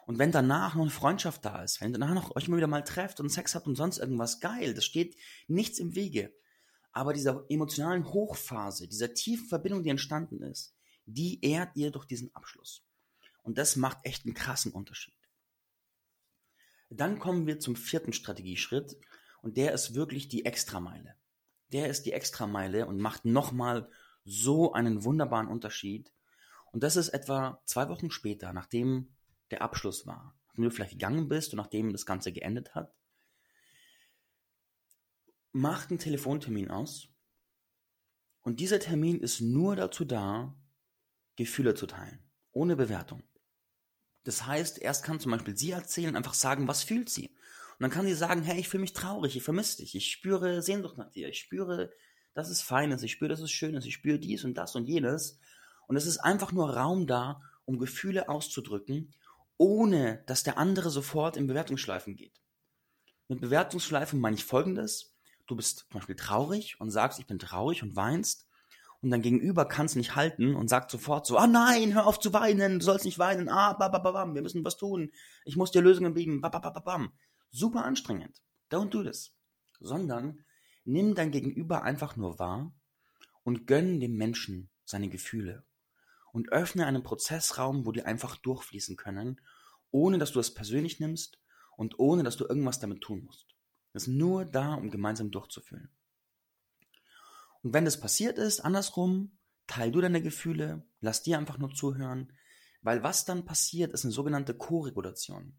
Und 0.05 0.19
wenn 0.19 0.33
danach 0.33 0.75
noch 0.75 0.83
eine 0.83 0.91
Freundschaft 0.91 1.45
da 1.45 1.63
ist, 1.63 1.81
wenn 1.81 1.93
danach 1.93 2.13
noch 2.13 2.35
euch 2.35 2.49
immer 2.49 2.57
wieder 2.57 2.67
mal 2.67 2.83
trefft 2.83 3.21
und 3.21 3.29
Sex 3.29 3.55
habt 3.55 3.69
und 3.69 3.77
sonst 3.77 3.99
irgendwas 3.99 4.41
geil, 4.41 4.75
das 4.75 4.85
steht 4.85 5.17
nichts 5.47 5.79
im 5.79 5.95
Wege. 5.95 6.35
Aber 6.91 7.13
dieser 7.13 7.45
emotionalen 7.49 8.13
Hochphase, 8.13 8.89
dieser 8.89 9.15
tiefen 9.15 9.47
Verbindung, 9.47 9.85
die 9.85 9.91
entstanden 9.91 10.43
ist, 10.43 10.75
die 11.07 11.43
ehrt 11.45 11.77
ihr 11.77 11.93
durch 11.93 12.05
diesen 12.05 12.35
Abschluss. 12.35 12.85
Und 13.43 13.59
das 13.59 13.77
macht 13.77 13.99
echt 14.03 14.27
einen 14.27 14.35
krassen 14.35 14.73
Unterschied. 14.73 15.15
Dann 16.91 17.19
kommen 17.19 17.47
wir 17.47 17.59
zum 17.59 17.77
vierten 17.77 18.13
Strategieschritt 18.13 18.97
und 19.43 19.57
der 19.57 19.73
ist 19.73 19.95
wirklich 19.95 20.29
die 20.29 20.45
Extrameile. 20.45 21.17
Der 21.73 21.89
ist 21.89 22.07
die 22.07 22.13
Extrameile 22.13 22.87
und 22.87 22.99
macht 22.99 23.25
nochmal 23.25 23.89
so 24.25 24.73
einen 24.73 25.05
wunderbaren 25.05 25.49
Unterschied. 25.49 26.13
Und 26.71 26.83
das 26.83 26.97
ist 26.97 27.09
etwa 27.11 27.61
zwei 27.65 27.89
Wochen 27.89 28.11
später, 28.11 28.53
nachdem 28.53 29.15
der 29.51 29.63
Abschluss 29.63 30.07
war, 30.07 30.35
nachdem 30.47 30.65
du 30.65 30.71
vielleicht 30.71 30.93
gegangen 30.93 31.29
bist 31.29 31.53
und 31.53 31.59
nachdem 31.59 31.93
das 31.93 32.07
Ganze 32.07 32.33
geendet 32.33 32.75
hat, 32.75 32.95
macht 35.51 35.91
einen 35.91 35.99
Telefontermin 35.99 36.71
aus. 36.71 37.09
Und 38.43 38.61
dieser 38.61 38.81
Termin 38.81 39.21
ist 39.21 39.41
nur 39.41 39.77
dazu 39.77 40.05
da, 40.05 40.55
Gefühle 41.37 41.75
zu 41.75 41.87
teilen, 41.87 42.19
ohne 42.53 42.77
Bewertung. 42.77 43.23
Das 44.25 44.47
heißt, 44.47 44.79
erst 44.79 45.05
kann 45.05 45.21
zum 45.21 45.33
Beispiel 45.33 45.57
sie 45.57 45.73
erzählen, 45.73 46.17
einfach 46.17 46.35
sagen, 46.35 46.69
was 46.69 46.83
fühlt 46.83 47.11
sie. 47.11 47.35
Und 47.83 47.91
dann 47.91 47.91
kann 47.99 48.07
sie 48.07 48.15
sagen, 48.15 48.43
hey, 48.43 48.61
ich 48.61 48.69
fühle 48.69 48.83
mich 48.83 48.93
traurig, 48.93 49.35
ich 49.37 49.43
vermisse 49.43 49.79
dich, 49.79 49.97
ich 49.97 50.13
spüre 50.13 50.63
Sehnsucht 50.63 50.99
nach 50.99 51.11
dir, 51.11 51.29
ich 51.29 51.41
spüre, 51.41 51.91
dass 52.33 52.49
es 52.49 52.63
fein 52.63 52.93
ist, 52.93 53.03
ich 53.03 53.11
spüre, 53.11 53.29
dass 53.29 53.41
es 53.41 53.51
schön 53.51 53.75
ist, 53.75 53.85
ich 53.87 53.95
spüre 53.95 54.21
dies 54.21 54.45
und 54.45 54.55
das 54.55 54.77
und 54.77 54.87
jenes. 54.87 55.41
Und 55.89 55.97
es 55.97 56.07
ist 56.07 56.19
einfach 56.19 56.53
nur 56.53 56.77
Raum 56.77 57.09
da, 57.09 57.41
um 57.65 57.81
Gefühle 57.81 58.29
auszudrücken 58.29 59.13
ohne 59.57 60.23
dass 60.27 60.43
der 60.43 60.59
andere 60.59 60.91
sofort 60.91 61.37
in 61.37 61.47
Bewertungsschleifen 61.47 62.17
geht. 62.17 62.41
Mit 63.29 63.41
Bewertungsschleifen 63.41 64.21
meine 64.21 64.37
ich 64.37 64.45
folgendes. 64.45 65.15
Du 65.47 65.57
bist 65.57 65.87
zum 65.91 66.01
Beispiel 66.01 66.17
traurig 66.17 66.81
und 66.81 66.91
sagst, 66.91 67.19
ich 67.19 67.27
bin 67.27 67.39
traurig 67.39 67.83
und 67.83 67.97
weinst. 67.97 68.49
Und 69.01 69.11
dein 69.11 69.23
Gegenüber 69.23 69.65
kann 69.65 69.87
es 69.87 69.97
nicht 69.97 70.15
halten 70.15 70.55
und 70.55 70.69
sagt 70.69 70.91
sofort 70.91 71.27
so, 71.27 71.37
ah 71.37 71.49
nein, 71.49 71.95
hör 71.95 72.07
auf 72.07 72.21
zu 72.21 72.33
weinen, 72.33 72.79
du 72.79 72.85
sollst 72.85 73.05
nicht 73.05 73.19
weinen, 73.19 73.49
ah, 73.49 73.73
babababam, 73.73 74.35
wir 74.35 74.43
müssen 74.43 74.65
was 74.65 74.77
tun, 74.77 75.11
ich 75.45 75.57
muss 75.57 75.73
dir 75.73 75.83
Lösungen 75.83 76.15
bieten, 76.15 76.41
babababam. 76.41 77.13
Super 77.53 77.85
anstrengend. 77.85 78.43
Don't 78.71 78.89
do 78.89 79.05
this. 79.05 79.37
Sondern 79.79 80.45
nimm 80.85 81.15
dein 81.15 81.31
Gegenüber 81.31 81.83
einfach 81.83 82.17
nur 82.17 82.39
wahr 82.39 82.75
und 83.45 83.67
gönn 83.67 84.01
dem 84.01 84.17
Menschen 84.17 84.71
seine 84.85 85.09
Gefühle 85.09 85.65
und 86.33 86.51
öffne 86.51 86.87
einen 86.87 87.03
Prozessraum, 87.03 87.85
wo 87.87 87.93
die 87.93 88.05
einfach 88.05 88.37
durchfließen 88.37 88.97
können, 88.97 89.41
ohne 89.91 90.19
dass 90.19 90.33
du 90.33 90.41
es 90.41 90.55
persönlich 90.55 90.99
nimmst 90.99 91.39
und 91.77 91.99
ohne 91.99 92.23
dass 92.23 92.39
du 92.39 92.47
irgendwas 92.47 92.81
damit 92.81 93.03
tun 93.03 93.25
musst. 93.25 93.55
Das 93.93 94.05
ist 94.05 94.09
nur 94.09 94.47
da, 94.47 94.75
um 94.75 94.91
gemeinsam 94.91 95.31
durchzufühlen. 95.31 95.91
Und 97.63 97.75
wenn 97.75 97.85
das 97.85 98.01
passiert 98.01 98.39
ist, 98.39 98.61
andersrum, 98.61 99.39
teil 99.67 99.93
du 99.93 100.01
deine 100.01 100.23
Gefühle, 100.23 100.87
lass 101.01 101.23
dir 101.23 101.37
einfach 101.37 101.59
nur 101.59 101.75
zuhören, 101.75 102.33
weil 102.81 103.03
was 103.03 103.27
dann 103.27 103.45
passiert, 103.45 103.93
ist 103.93 104.05
eine 104.05 104.13
sogenannte 104.13 104.55
Co-Regulation. 104.55 105.57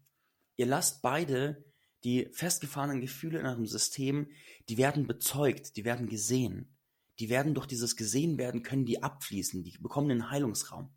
Ihr 0.56 0.66
lasst 0.66 1.00
beide 1.00 1.64
die 2.04 2.28
festgefahrenen 2.32 3.00
Gefühle 3.00 3.40
in 3.40 3.46
eurem 3.46 3.66
System, 3.66 4.28
die 4.68 4.76
werden 4.76 5.06
bezeugt, 5.06 5.76
die 5.76 5.84
werden 5.84 6.08
gesehen 6.08 6.74
die 7.18 7.28
werden 7.28 7.54
durch 7.54 7.66
dieses 7.66 7.96
gesehen 7.96 8.38
werden, 8.38 8.62
können 8.62 8.84
die 8.84 9.02
abfließen, 9.02 9.62
die 9.62 9.78
bekommen 9.78 10.08
den 10.08 10.30
Heilungsraum. 10.30 10.92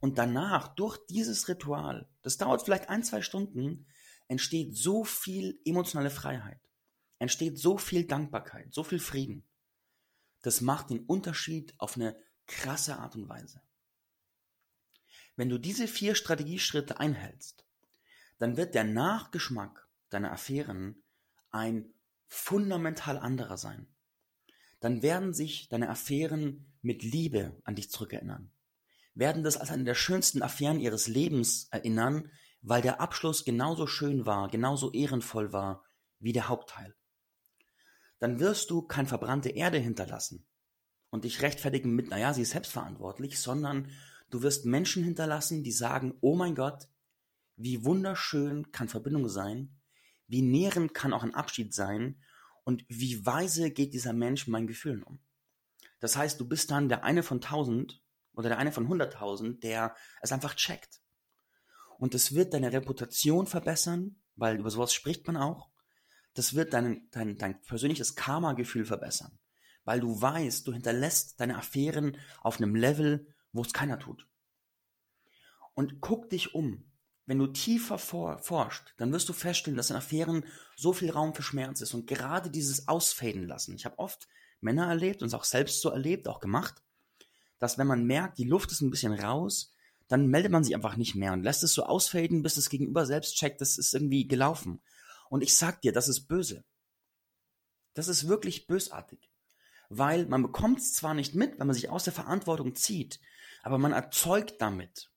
Und 0.00 0.18
danach, 0.18 0.74
durch 0.74 0.98
dieses 1.06 1.48
Ritual, 1.48 2.08
das 2.22 2.36
dauert 2.36 2.62
vielleicht 2.62 2.90
ein, 2.90 3.02
zwei 3.02 3.22
Stunden, 3.22 3.86
entsteht 4.28 4.76
so 4.76 5.04
viel 5.04 5.58
emotionale 5.64 6.10
Freiheit, 6.10 6.60
entsteht 7.18 7.58
so 7.58 7.78
viel 7.78 8.04
Dankbarkeit, 8.04 8.74
so 8.74 8.84
viel 8.84 8.98
Frieden. 8.98 9.44
Das 10.42 10.60
macht 10.60 10.90
den 10.90 11.00
Unterschied 11.06 11.74
auf 11.78 11.96
eine 11.96 12.16
krasse 12.46 12.98
Art 12.98 13.16
und 13.16 13.28
Weise. 13.28 13.62
Wenn 15.34 15.48
du 15.48 15.58
diese 15.58 15.88
vier 15.88 16.14
Strategieschritte 16.14 17.00
einhältst, 17.00 17.64
dann 18.38 18.56
wird 18.58 18.74
der 18.74 18.84
Nachgeschmack 18.84 19.85
deiner 20.10 20.32
Affären 20.32 21.02
ein 21.50 21.92
fundamental 22.28 23.18
anderer 23.18 23.56
sein 23.56 23.86
dann 24.80 25.02
werden 25.02 25.32
sich 25.32 25.68
deine 25.68 25.88
Affären 25.88 26.72
mit 26.82 27.02
Liebe 27.02 27.60
an 27.64 27.74
dich 27.74 27.90
zurückerinnern. 27.90 28.52
Werden 29.14 29.42
das 29.42 29.56
als 29.56 29.70
eine 29.70 29.84
der 29.84 29.94
schönsten 29.94 30.42
Affären 30.42 30.80
ihres 30.80 31.08
Lebens 31.08 31.68
erinnern, 31.70 32.30
weil 32.60 32.82
der 32.82 33.00
Abschluss 33.00 33.44
genauso 33.44 33.86
schön 33.86 34.26
war, 34.26 34.48
genauso 34.48 34.92
ehrenvoll 34.92 35.52
war 35.52 35.84
wie 36.18 36.32
der 36.32 36.48
Hauptteil. 36.48 36.94
Dann 38.18 38.40
wirst 38.40 38.70
du 38.70 38.82
kein 38.82 39.06
verbrannte 39.06 39.50
Erde 39.50 39.78
hinterlassen 39.78 40.46
und 41.10 41.24
dich 41.24 41.42
rechtfertigen 41.42 41.94
mit, 41.94 42.08
naja, 42.08 42.34
sie 42.34 42.42
ist 42.42 42.50
selbstverantwortlich, 42.50 43.40
sondern 43.40 43.90
du 44.30 44.42
wirst 44.42 44.66
Menschen 44.66 45.04
hinterlassen, 45.04 45.62
die 45.62 45.72
sagen, 45.72 46.14
oh 46.20 46.34
mein 46.34 46.54
Gott, 46.54 46.88
wie 47.56 47.84
wunderschön 47.84 48.70
kann 48.72 48.88
Verbindung 48.88 49.28
sein, 49.28 49.78
wie 50.28 50.42
nährend 50.42 50.94
kann 50.94 51.12
auch 51.12 51.22
ein 51.22 51.34
Abschied 51.34 51.74
sein 51.74 52.22
und 52.64 52.84
wie 52.88 53.24
weise 53.24 53.70
geht 53.70 53.94
dieser 53.94 54.12
Mensch 54.12 54.46
meinen 54.46 54.66
Gefühlen 54.66 55.02
um. 55.02 55.20
Das 56.00 56.16
heißt, 56.16 56.40
du 56.40 56.46
bist 56.46 56.70
dann 56.70 56.88
der 56.88 57.04
eine 57.04 57.22
von 57.22 57.40
tausend 57.40 58.02
oder 58.34 58.48
der 58.48 58.58
eine 58.58 58.72
von 58.72 58.88
hunderttausend, 58.88 59.62
der 59.62 59.94
es 60.20 60.32
einfach 60.32 60.54
checkt. 60.54 61.00
Und 61.98 62.14
es 62.14 62.34
wird 62.34 62.52
deine 62.52 62.72
Reputation 62.72 63.46
verbessern 63.46 64.16
weil 64.36 64.58
über 64.58 64.70
sowas 64.70 64.92
spricht 64.92 65.26
man 65.26 65.36
auch. 65.36 65.70
Das 66.34 66.54
wird 66.54 66.74
dein, 66.74 67.08
dein, 67.10 67.38
dein 67.38 67.60
persönliches 67.62 68.14
Karma-Gefühl 68.14 68.84
verbessern, 68.84 69.38
weil 69.84 70.00
du 70.00 70.20
weißt, 70.20 70.66
du 70.66 70.72
hinterlässt 70.72 71.40
deine 71.40 71.56
Affären 71.56 72.18
auf 72.42 72.58
einem 72.58 72.76
Level, 72.76 73.34
wo 73.52 73.62
es 73.62 73.72
keiner 73.72 73.98
tut. 73.98 74.28
Und 75.74 76.00
guck 76.00 76.28
dich 76.28 76.54
um. 76.54 76.85
Wenn 77.26 77.38
du 77.38 77.48
tiefer 77.48 77.98
for 77.98 78.38
forscht, 78.38 78.94
dann 78.98 79.12
wirst 79.12 79.28
du 79.28 79.32
feststellen, 79.32 79.76
dass 79.76 79.90
in 79.90 79.96
Affären 79.96 80.44
so 80.76 80.92
viel 80.92 81.10
Raum 81.10 81.34
für 81.34 81.42
Schmerz 81.42 81.80
ist 81.80 81.92
und 81.92 82.06
gerade 82.06 82.50
dieses 82.50 82.86
Ausfaden 82.86 83.48
lassen. 83.48 83.74
Ich 83.74 83.84
habe 83.84 83.98
oft 83.98 84.28
Männer 84.60 84.86
erlebt 84.86 85.22
und 85.22 85.28
es 85.28 85.34
auch 85.34 85.44
selbst 85.44 85.80
so 85.80 85.90
erlebt, 85.90 86.28
auch 86.28 86.38
gemacht, 86.38 86.82
dass 87.58 87.78
wenn 87.78 87.88
man 87.88 88.04
merkt, 88.04 88.38
die 88.38 88.44
Luft 88.44 88.70
ist 88.70 88.80
ein 88.80 88.90
bisschen 88.90 89.12
raus, 89.12 89.72
dann 90.06 90.28
meldet 90.28 90.52
man 90.52 90.62
sich 90.62 90.76
einfach 90.76 90.96
nicht 90.96 91.16
mehr 91.16 91.32
und 91.32 91.42
lässt 91.42 91.64
es 91.64 91.72
so 91.72 91.84
ausfaden, 91.84 92.42
bis 92.42 92.54
das 92.54 92.70
Gegenüber 92.70 93.06
selbst 93.06 93.34
checkt, 93.36 93.60
das 93.60 93.76
ist 93.76 93.92
irgendwie 93.92 94.28
gelaufen. 94.28 94.80
Und 95.28 95.42
ich 95.42 95.56
sag 95.56 95.80
dir, 95.80 95.92
das 95.92 96.06
ist 96.06 96.28
böse. 96.28 96.64
Das 97.94 98.06
ist 98.06 98.28
wirklich 98.28 98.68
bösartig. 98.68 99.18
Weil 99.88 100.26
man 100.26 100.42
bekommt 100.42 100.78
es 100.78 100.94
zwar 100.94 101.14
nicht 101.14 101.34
mit, 101.34 101.58
wenn 101.58 101.66
man 101.66 101.74
sich 101.74 101.90
aus 101.90 102.04
der 102.04 102.12
Verantwortung 102.12 102.76
zieht, 102.76 103.20
aber 103.64 103.78
man 103.78 103.92
erzeugt 103.92 104.60
damit 104.60 105.10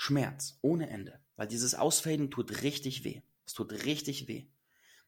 Schmerz 0.00 0.58
ohne 0.62 0.88
Ende. 0.88 1.20
Weil 1.36 1.48
dieses 1.48 1.74
Ausfaden 1.74 2.30
tut 2.30 2.62
richtig 2.62 3.04
weh. 3.04 3.20
Es 3.44 3.52
tut 3.52 3.72
richtig 3.84 4.28
weh. 4.28 4.46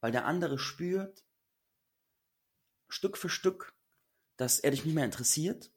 Weil 0.00 0.12
der 0.12 0.26
andere 0.26 0.58
spürt, 0.58 1.24
Stück 2.88 3.16
für 3.16 3.28
Stück, 3.30 3.72
dass 4.36 4.58
er 4.58 4.72
dich 4.72 4.84
nicht 4.84 4.94
mehr 4.94 5.04
interessiert 5.04 5.70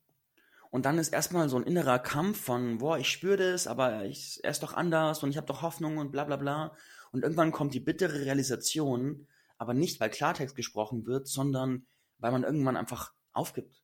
und 0.74 0.86
dann 0.86 0.98
ist 0.98 1.14
erstmal 1.14 1.50
so 1.50 1.58
ein 1.58 1.68
innerer 1.68 2.00
Kampf 2.00 2.46
von, 2.46 2.80
boah, 2.80 2.98
ich 2.98 3.12
spüre 3.12 3.38
das, 3.38 3.68
aber 3.68 4.06
ich, 4.06 4.44
er 4.44 4.50
ist 4.50 4.64
doch 4.64 4.74
anders 4.74 5.22
und 5.22 5.30
ich 5.30 5.38
habe 5.38 5.46
doch 5.46 5.62
Hoffnung 5.62 6.00
und 6.00 6.12
bla 6.12 6.24
bla 6.24 6.36
bla. 6.36 6.76
Und 7.12 7.22
irgendwann 7.22 7.52
kommt 7.52 7.76
die 7.76 7.80
bittere 7.80 8.22
Realisation, 8.22 9.28
aber 9.60 9.76
nicht, 9.76 10.00
weil 10.00 10.10
Klartext 10.10 10.56
gesprochen 10.56 11.06
wird, 11.06 11.28
sondern 11.28 11.86
weil 12.18 12.32
man 12.32 12.44
irgendwann 12.44 12.76
einfach 12.76 13.14
aufgibt. 13.34 13.84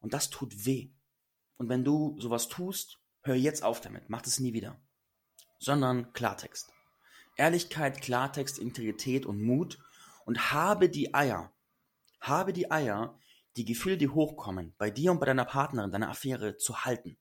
Und 0.00 0.14
das 0.14 0.28
tut 0.28 0.66
weh. 0.66 0.90
Und 1.58 1.68
wenn 1.68 1.84
du 1.84 2.16
sowas 2.18 2.48
tust, 2.48 2.98
hör 3.26 3.34
jetzt 3.34 3.62
auf 3.62 3.80
damit, 3.80 4.08
mach 4.08 4.22
das 4.22 4.40
nie 4.40 4.52
wieder. 4.52 4.80
Sondern 5.58 6.12
Klartext. 6.12 6.72
Ehrlichkeit, 7.36 8.00
Klartext, 8.00 8.58
Integrität 8.58 9.26
und 9.26 9.42
Mut 9.42 9.78
und 10.24 10.52
habe 10.52 10.88
die 10.88 11.14
Eier, 11.14 11.52
habe 12.20 12.52
die 12.52 12.70
Eier, 12.70 13.18
die 13.56 13.64
Gefühle, 13.64 13.96
die 13.96 14.08
hochkommen, 14.08 14.74
bei 14.78 14.90
dir 14.90 15.12
und 15.12 15.20
bei 15.20 15.26
deiner 15.26 15.44
Partnerin, 15.44 15.92
deiner 15.92 16.10
Affäre 16.10 16.56
zu 16.56 16.84
halten. 16.84 17.16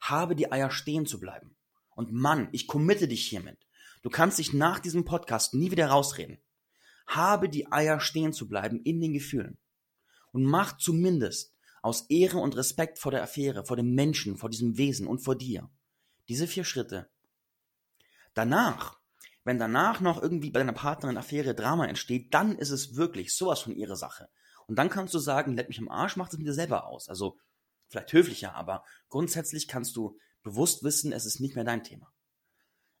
Habe 0.00 0.36
die 0.36 0.50
Eier 0.50 0.70
stehen 0.70 1.06
zu 1.06 1.20
bleiben. 1.20 1.56
Und 1.90 2.12
Mann, 2.12 2.48
ich 2.52 2.66
committe 2.66 3.08
dich 3.08 3.26
hiermit. 3.26 3.58
Du 4.02 4.10
kannst 4.10 4.38
dich 4.38 4.52
nach 4.52 4.78
diesem 4.78 5.04
Podcast 5.04 5.54
nie 5.54 5.70
wieder 5.70 5.88
rausreden. 5.88 6.38
Habe 7.06 7.48
die 7.48 7.70
Eier 7.72 8.00
stehen 8.00 8.32
zu 8.32 8.48
bleiben 8.48 8.80
in 8.82 9.00
den 9.00 9.12
Gefühlen. 9.12 9.58
Und 10.32 10.44
mach 10.44 10.76
zumindest 10.76 11.54
aus 11.88 12.06
Ehre 12.08 12.38
und 12.38 12.56
Respekt 12.56 12.98
vor 12.98 13.12
der 13.12 13.22
Affäre, 13.22 13.64
vor 13.64 13.76
dem 13.76 13.94
Menschen, 13.94 14.36
vor 14.36 14.50
diesem 14.50 14.76
Wesen 14.76 15.06
und 15.06 15.20
vor 15.20 15.36
dir 15.36 15.68
diese 16.28 16.46
vier 16.46 16.64
Schritte. 16.64 17.10
Danach, 18.34 19.00
wenn 19.44 19.58
danach 19.58 20.00
noch 20.00 20.22
irgendwie 20.22 20.50
bei 20.50 20.60
deiner 20.60 20.72
Partnerin 20.72 21.16
Affäre 21.16 21.54
Drama 21.54 21.86
entsteht, 21.86 22.34
dann 22.34 22.56
ist 22.56 22.70
es 22.70 22.96
wirklich 22.96 23.34
sowas 23.34 23.60
von 23.60 23.74
ihre 23.74 23.96
Sache. 23.96 24.28
Und 24.66 24.76
dann 24.76 24.90
kannst 24.90 25.14
du 25.14 25.18
sagen, 25.18 25.56
leck 25.56 25.68
mich 25.68 25.78
am 25.78 25.88
Arsch, 25.88 26.16
mach 26.16 26.28
das 26.28 26.38
mit 26.38 26.46
dir 26.46 26.52
selber 26.52 26.86
aus. 26.86 27.08
Also 27.08 27.38
vielleicht 27.88 28.12
höflicher, 28.12 28.54
aber 28.54 28.84
grundsätzlich 29.08 29.66
kannst 29.66 29.96
du 29.96 30.18
bewusst 30.42 30.84
wissen, 30.84 31.12
es 31.12 31.24
ist 31.24 31.40
nicht 31.40 31.54
mehr 31.54 31.64
dein 31.64 31.82
Thema. 31.82 32.12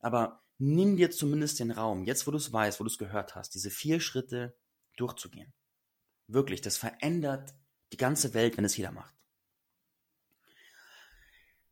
Aber 0.00 0.42
nimm 0.56 0.96
dir 0.96 1.10
zumindest 1.10 1.60
den 1.60 1.70
Raum, 1.70 2.04
jetzt 2.04 2.26
wo 2.26 2.30
du 2.30 2.38
es 2.38 2.52
weißt, 2.52 2.80
wo 2.80 2.84
du 2.84 2.90
es 2.90 2.98
gehört 2.98 3.34
hast, 3.34 3.54
diese 3.54 3.70
vier 3.70 4.00
Schritte 4.00 4.56
durchzugehen. 4.96 5.52
Wirklich, 6.26 6.62
das 6.62 6.78
verändert 6.78 7.54
die 7.92 7.96
ganze 7.96 8.34
Welt, 8.34 8.56
wenn 8.56 8.64
es 8.64 8.76
jeder 8.76 8.92
macht. 8.92 9.14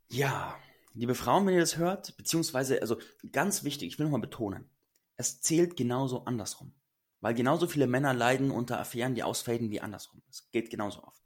Ja, 0.08 0.58
liebe 0.94 1.14
Frauen, 1.14 1.46
wenn 1.46 1.54
ihr 1.54 1.60
das 1.60 1.76
hört, 1.76 2.16
beziehungsweise, 2.16 2.80
also 2.80 2.98
ganz 3.32 3.64
wichtig, 3.64 3.88
ich 3.88 3.98
will 3.98 4.06
nochmal 4.06 4.20
betonen, 4.20 4.70
es 5.16 5.40
zählt 5.40 5.76
genauso 5.76 6.24
andersrum. 6.24 6.74
Weil 7.20 7.34
genauso 7.34 7.66
viele 7.66 7.86
Männer 7.86 8.14
leiden 8.14 8.50
unter 8.50 8.78
Affären, 8.78 9.14
die 9.14 9.22
ausfaden, 9.22 9.70
wie 9.70 9.80
andersrum. 9.80 10.22
Es 10.30 10.50
geht 10.50 10.70
genauso 10.70 11.02
oft. 11.02 11.22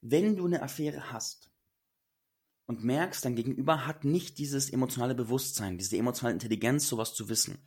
Wenn 0.00 0.36
du 0.36 0.46
eine 0.46 0.62
Affäre 0.62 1.12
hast 1.12 1.50
und 2.66 2.84
merkst, 2.84 3.24
dein 3.24 3.36
Gegenüber 3.36 3.86
hat 3.86 4.04
nicht 4.04 4.38
dieses 4.38 4.70
emotionale 4.70 5.14
Bewusstsein, 5.14 5.78
diese 5.78 5.96
emotionale 5.96 6.34
Intelligenz, 6.34 6.88
sowas 6.88 7.14
zu 7.14 7.28
wissen, 7.28 7.58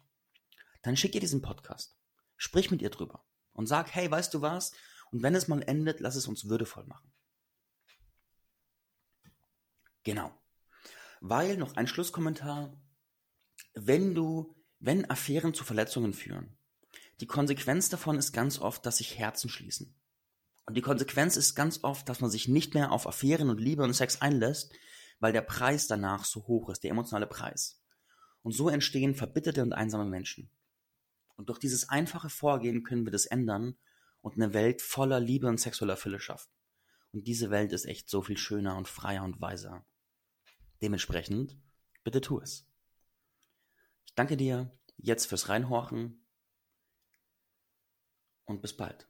dann 0.81 0.97
schick 0.97 1.15
ihr 1.15 1.21
diesen 1.21 1.41
Podcast. 1.41 1.97
Sprich 2.37 2.69
mit 2.71 2.81
ihr 2.81 2.89
drüber 2.89 3.25
und 3.53 3.67
sag, 3.67 3.93
hey, 3.93 4.09
weißt 4.09 4.33
du 4.33 4.41
was? 4.41 4.73
Und 5.11 5.23
wenn 5.23 5.35
es 5.35 5.47
mal 5.47 5.61
endet, 5.61 5.99
lass 5.99 6.15
es 6.15 6.27
uns 6.27 6.47
würdevoll 6.47 6.85
machen. 6.85 7.11
Genau. 10.03 10.31
Weil 11.21 11.57
noch 11.57 11.75
ein 11.75 11.87
Schlusskommentar. 11.87 12.79
Wenn 13.73 14.15
du, 14.15 14.55
wenn 14.79 15.09
Affären 15.09 15.53
zu 15.53 15.63
Verletzungen 15.63 16.13
führen, 16.13 16.57
die 17.19 17.27
Konsequenz 17.27 17.89
davon 17.89 18.17
ist 18.17 18.31
ganz 18.31 18.59
oft, 18.59 18.85
dass 18.85 18.97
sich 18.97 19.17
Herzen 19.17 19.49
schließen. 19.49 19.95
Und 20.65 20.75
die 20.75 20.81
Konsequenz 20.81 21.35
ist 21.35 21.55
ganz 21.55 21.83
oft, 21.83 22.07
dass 22.07 22.21
man 22.21 22.29
sich 22.29 22.47
nicht 22.47 22.73
mehr 22.73 22.91
auf 22.91 23.07
Affären 23.07 23.49
und 23.49 23.59
Liebe 23.59 23.83
und 23.83 23.93
Sex 23.93 24.21
einlässt, 24.21 24.71
weil 25.19 25.33
der 25.33 25.41
Preis 25.41 25.87
danach 25.87 26.23
so 26.23 26.47
hoch 26.47 26.69
ist, 26.69 26.83
der 26.83 26.91
emotionale 26.91 27.27
Preis. 27.27 27.81
Und 28.41 28.53
so 28.53 28.69
entstehen 28.69 29.15
verbitterte 29.15 29.63
und 29.63 29.73
einsame 29.73 30.05
Menschen. 30.05 30.49
Und 31.35 31.49
durch 31.49 31.59
dieses 31.59 31.89
einfache 31.89 32.29
Vorgehen 32.29 32.83
können 32.83 33.05
wir 33.05 33.11
das 33.11 33.25
ändern 33.25 33.77
und 34.21 34.35
eine 34.35 34.53
Welt 34.53 34.81
voller 34.81 35.19
Liebe 35.19 35.47
und 35.47 35.59
sexueller 35.59 35.97
Fülle 35.97 36.19
schaffen. 36.19 36.51
Und 37.11 37.25
diese 37.27 37.49
Welt 37.49 37.71
ist 37.71 37.85
echt 37.85 38.09
so 38.09 38.21
viel 38.21 38.37
schöner 38.37 38.77
und 38.77 38.87
freier 38.87 39.23
und 39.23 39.41
weiser. 39.41 39.85
Dementsprechend, 40.81 41.57
bitte 42.03 42.21
tu 42.21 42.39
es. 42.39 42.67
Ich 44.05 44.13
danke 44.13 44.37
dir 44.37 44.71
jetzt 44.97 45.25
fürs 45.25 45.49
Reinhorchen 45.49 46.25
und 48.45 48.61
bis 48.61 48.75
bald. 48.75 49.07